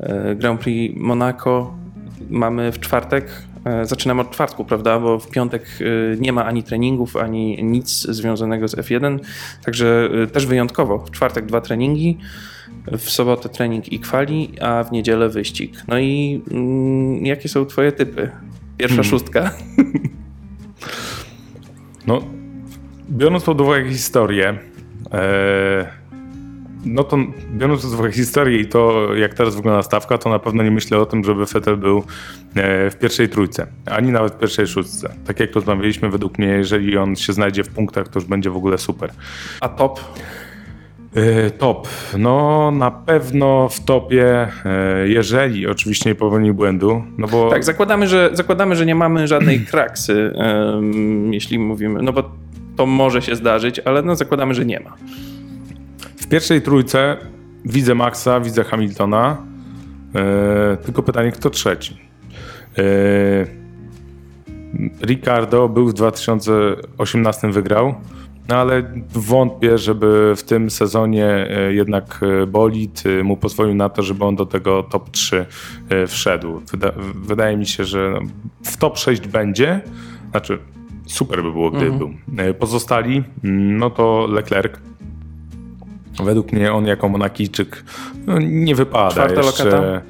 [0.00, 1.74] e, Grand Prix Monaco
[2.30, 3.42] mamy w czwartek.
[3.64, 5.00] E, zaczynamy od czwartku, prawda?
[5.00, 5.78] Bo w piątek
[6.18, 9.18] nie ma ani treningów, ani nic związanego z F1.
[9.64, 10.98] Także też wyjątkowo.
[10.98, 12.18] W czwartek dwa treningi,
[12.86, 15.82] w sobotę trening i kwali, a w niedzielę wyścig.
[15.88, 18.30] No i mm, jakie są Twoje typy?
[18.76, 19.10] Pierwsza hmm.
[19.10, 19.50] szóstka.
[22.06, 22.22] No,
[23.10, 24.58] biorąc pod uwagę historię,
[25.12, 26.01] e,
[26.84, 27.18] no to
[27.54, 30.98] biorąc pod uwagę historię i to, jak teraz wygląda stawka, to na pewno nie myślę
[30.98, 31.98] o tym, żeby Fetel był
[32.54, 35.14] e, w pierwszej trójce, ani nawet w pierwszej szóstce.
[35.26, 38.56] Tak jak rozmawialiśmy, według mnie, jeżeli on się znajdzie w punktach, to już będzie w
[38.56, 39.10] ogóle super.
[39.60, 40.00] A top?
[41.14, 41.88] E, top.
[42.18, 47.50] No na pewno w topie, e, jeżeli oczywiście nie popełni błędu, no bo...
[47.50, 50.32] Tak, zakładamy, że, zakładamy, że nie mamy żadnej kraksy,
[51.30, 52.30] jeśli mówimy, no bo
[52.76, 54.96] to może się zdarzyć, ale no zakładamy, że nie ma
[56.32, 57.16] pierwszej trójce
[57.64, 59.36] widzę Maxa, widzę Hamiltona.
[60.14, 62.00] E, tylko pytanie, kto trzeci?
[62.78, 62.82] E,
[65.06, 67.94] Ricardo był w 2018 wygrał,
[68.48, 74.24] no ale wątpię, żeby w tym sezonie e, jednak bolid mu pozwolił na to, żeby
[74.24, 75.46] on do tego top 3
[76.08, 76.60] wszedł.
[76.70, 78.18] Wyda wydaje mi się, że
[78.64, 79.80] w top 6 będzie,
[80.30, 80.58] znaczy
[81.06, 81.98] super by było, gdyby mhm.
[82.36, 82.54] był.
[82.54, 84.91] Pozostali, mm, no to Leclerc.
[86.24, 87.84] Według mnie on jako Monakijczyk
[88.26, 89.64] no, nie wypada czwarta jeszcze.
[89.64, 90.02] Lokata?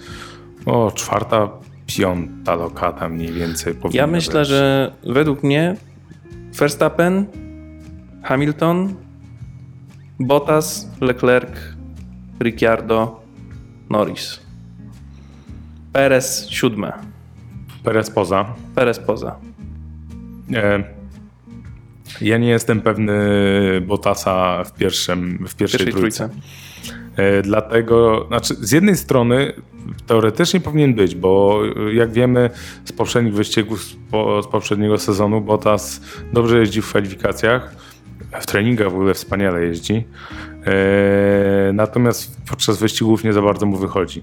[0.67, 1.49] O, czwarta,
[1.87, 4.49] piąta lokata mniej więcej Ja myślę, być.
[4.49, 5.77] że według mnie
[6.59, 7.27] Verstappen,
[8.23, 8.95] Hamilton,
[10.21, 11.51] Bottas, Leclerc,
[12.41, 13.21] Ricciardo,
[13.91, 14.41] Norris.
[15.93, 16.93] Perez siódme.
[17.85, 18.55] Perez poza.
[18.75, 19.37] Perez poza.
[20.55, 20.85] E,
[22.21, 23.15] ja nie jestem pewny
[23.87, 26.29] Bottasa w, pierwszym, w pierwszej, pierwszej trójce.
[26.29, 26.43] trójce.
[27.17, 29.53] E, dlatego, znaczy z jednej strony
[30.07, 31.61] teoretycznie powinien być, bo
[31.93, 32.51] jak wiemy
[32.85, 33.85] z poprzednich wyścigów
[34.43, 36.01] z poprzedniego sezonu Bottas
[36.33, 37.75] dobrze jeździ w kwalifikacjach,
[38.41, 40.05] w treningach w ogóle wspaniale jeździ,
[40.67, 44.23] e, natomiast podczas wyścigów nie za bardzo mu wychodzi.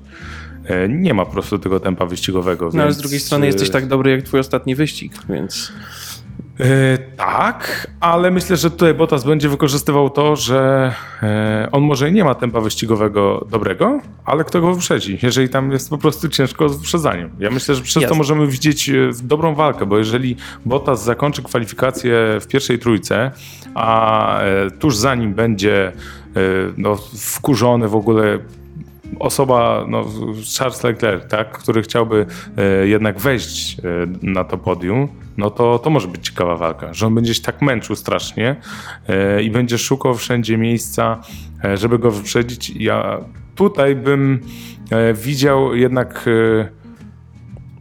[0.66, 2.66] E, nie ma po prostu tego tempa wyścigowego.
[2.66, 2.84] No więc...
[2.84, 5.72] ale z drugiej strony jesteś tak dobry jak twój ostatni wyścig, więc...
[6.60, 10.94] E, tak, ale myślę, że tutaj Bottas będzie wykorzystywał to, że
[11.24, 15.90] e, on może nie ma tempa wyścigowego dobrego, ale kto go wyprzedzi, jeżeli tam jest
[15.90, 17.30] po prostu ciężko z wyprzedzaniem.
[17.40, 18.10] Ja myślę, że przez Jasne.
[18.10, 18.94] to możemy widzieć e,
[19.24, 20.36] dobrą walkę, bo jeżeli
[20.66, 23.32] Bottas zakończy kwalifikację w pierwszej trójce,
[23.76, 24.40] a
[24.80, 25.92] tuż za nim będzie
[26.78, 28.40] no, wkurzony w ogóle
[29.20, 30.06] osoba, no,
[30.58, 32.26] Charles Leclerc, tak, który chciałby
[32.58, 33.84] e, jednak wejść e,
[34.22, 35.08] na to podium,
[35.38, 38.56] no to, to może być ciekawa walka, że on będzie się tak męczył strasznie
[39.08, 41.22] e, i będzie szukał wszędzie miejsca,
[41.64, 42.70] e, żeby go wyprzedzić.
[42.70, 43.20] Ja
[43.56, 44.40] tutaj bym
[44.92, 46.80] e, widział jednak e,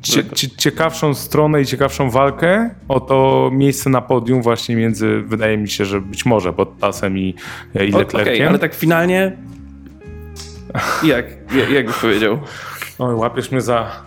[0.03, 0.25] Cie,
[0.57, 5.85] ciekawszą stronę i ciekawszą walkę o to miejsce na podium właśnie między, wydaje mi się,
[5.85, 7.35] że być może pod Tasem i,
[7.75, 8.35] i Leclerciem.
[8.35, 9.37] Okay, ale tak finalnie
[11.03, 11.27] jak?
[11.55, 12.39] Jak, jak byś powiedział?
[12.99, 14.03] Oj, łapiesz mnie za...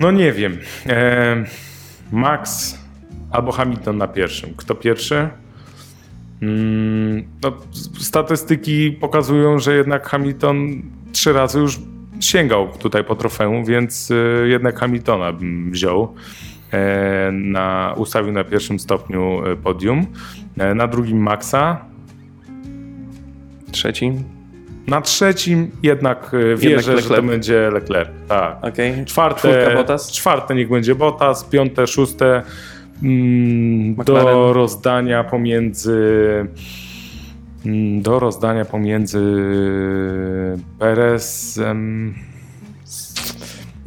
[0.00, 0.58] No nie wiem.
[0.86, 1.44] E,
[2.12, 2.78] Max
[3.30, 4.54] albo Hamilton na pierwszym.
[4.56, 5.28] Kto pierwszy?
[6.42, 7.52] Mm, no,
[7.98, 10.82] statystyki pokazują, że jednak Hamilton
[11.12, 11.78] trzy razy już
[12.20, 16.14] sięgał tutaj po trofeum, więc y, jednak Hamiltona bym wziął.
[16.72, 20.06] E, na, ustawił na pierwszym stopniu y, podium.
[20.58, 21.84] E, na drugim Maxa.
[23.72, 24.35] Trzecim?
[24.86, 28.10] Na trzecim jednak e, wierzę, jednak że to będzie Leclerc.
[28.28, 28.58] Tak.
[28.64, 29.04] Okay.
[29.04, 32.42] Czwarte, czwarte niech będzie Bottas, piąte, szóste
[33.02, 36.00] mm, do rozdania pomiędzy
[37.66, 39.20] mm, do rozdania pomiędzy
[40.78, 42.14] Perezem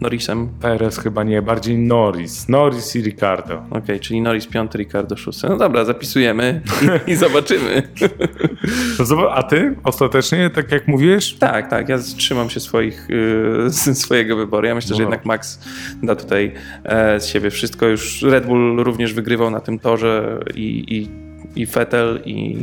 [0.01, 0.49] Norrisem?
[0.61, 2.49] Perez chyba nie, bardziej Norris.
[2.49, 3.53] Norris i Ricardo.
[3.53, 5.49] Okej, okay, czyli Norris piąty, Ricardo szósty.
[5.49, 6.61] No dobra, zapisujemy
[7.07, 7.83] i, i zobaczymy.
[9.31, 11.33] A ty ostatecznie, tak jak mówisz?
[11.33, 11.89] Tak, tak.
[11.89, 14.67] Ja trzymam się swoich, yy, swojego wyboru.
[14.67, 14.97] Ja myślę, no.
[14.97, 15.59] że jednak Max
[16.03, 17.85] da tutaj e, z siebie wszystko.
[17.85, 22.57] Już Red Bull również wygrywał na tym torze i, i, i Vettel i,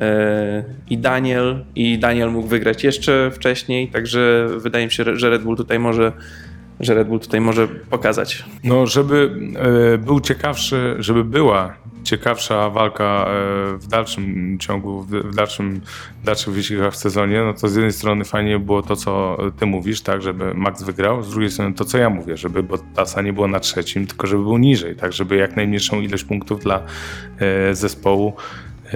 [0.00, 1.64] e, i Daniel.
[1.74, 6.12] I Daniel mógł wygrać jeszcze wcześniej, także wydaje mi się, że Red Bull tutaj może
[6.80, 8.44] że Red Bull tutaj może pokazać.
[8.64, 9.30] No, żeby
[9.94, 15.80] e, był ciekawszy, żeby była ciekawsza walka e, w dalszym ciągu, w dalszym,
[16.22, 19.66] w dalszych wyścigach w sezonie, no to z jednej strony fajnie było to, co ty
[19.66, 23.32] mówisz, tak, żeby Max wygrał, z drugiej strony to, co ja mówię, żeby Bottasa nie
[23.32, 26.82] było na trzecim, tylko żeby był niżej, tak, żeby jak najmniejszą ilość punktów dla
[27.38, 28.32] e, zespołu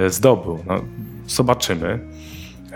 [0.08, 0.58] zdobył.
[0.66, 0.80] No,
[1.26, 1.98] zobaczymy.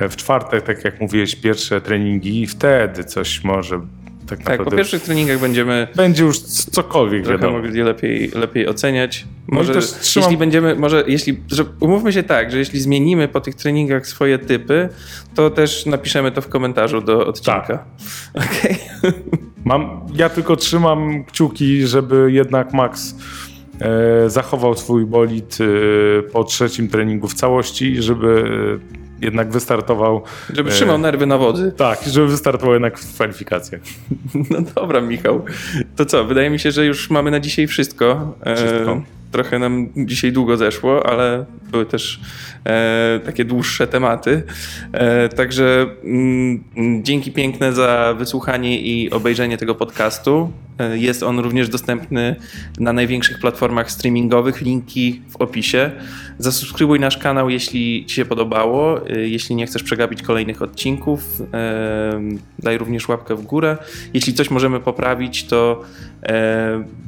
[0.00, 3.80] W czwartek, tak jak mówiłeś, pierwsze treningi i wtedy coś może
[4.27, 5.89] tak, tak po pierwszych treningach będziemy.
[5.97, 7.59] Będzie już cokolwiek trochę wiadomo.
[7.59, 9.27] mogli lepiej, lepiej oceniać.
[9.49, 10.25] No może, no trzymam...
[10.25, 14.39] jeśli będziemy, może jeśli, że umówmy się tak, że jeśli zmienimy po tych treningach swoje
[14.39, 14.89] typy,
[15.35, 17.62] to też napiszemy to w komentarzu do odcinka.
[17.62, 17.85] Tak.
[18.53, 18.77] Okay.
[19.64, 23.14] Mam, ja tylko trzymam kciuki, żeby jednak Max
[23.81, 28.45] e, zachował swój bolid e, po trzecim treningu w całości, żeby
[29.23, 30.23] jednak wystartował.
[30.53, 31.73] Żeby trzymał e, nerwy na wodzy.
[31.77, 33.81] Tak, żeby wystartował jednak w kwalifikacjach.
[34.51, 35.45] No dobra, Michał.
[35.97, 38.35] To co, wydaje mi się, że już mamy na dzisiaj wszystko.
[38.45, 39.03] E, wszystko.
[39.33, 42.20] Trochę nam dzisiaj długo zeszło, ale były też
[42.64, 44.43] e, takie dłuższe tematy.
[44.93, 46.64] E, także mm,
[47.03, 50.53] dzięki piękne za wysłuchanie i obejrzenie tego podcastu.
[50.79, 52.37] E, jest on również dostępny
[52.79, 54.61] na największych platformach streamingowych.
[54.61, 55.91] Linki w opisie.
[56.39, 59.09] Zasubskrybuj nasz kanał, jeśli Ci się podobało.
[59.09, 62.20] E, jeśli nie chcesz przegapić kolejnych odcinków, e,
[62.59, 63.77] daj również łapkę w górę.
[64.14, 65.83] Jeśli coś możemy poprawić, to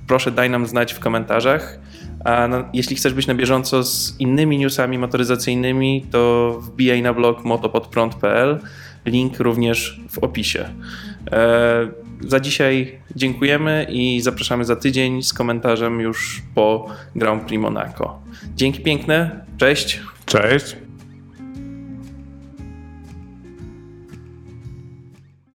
[0.07, 1.79] proszę daj nam znać w komentarzach.
[2.25, 8.61] A jeśli chcesz być na bieżąco z innymi newsami motoryzacyjnymi, to wbijaj na blog motopodprąd.pl.
[9.07, 10.69] Link również w opisie.
[12.27, 18.18] Za dzisiaj dziękujemy i zapraszamy za tydzień z komentarzem już po Grand Prix Monaco.
[18.55, 20.01] Dzięki piękne, cześć.
[20.27, 20.84] Cześć.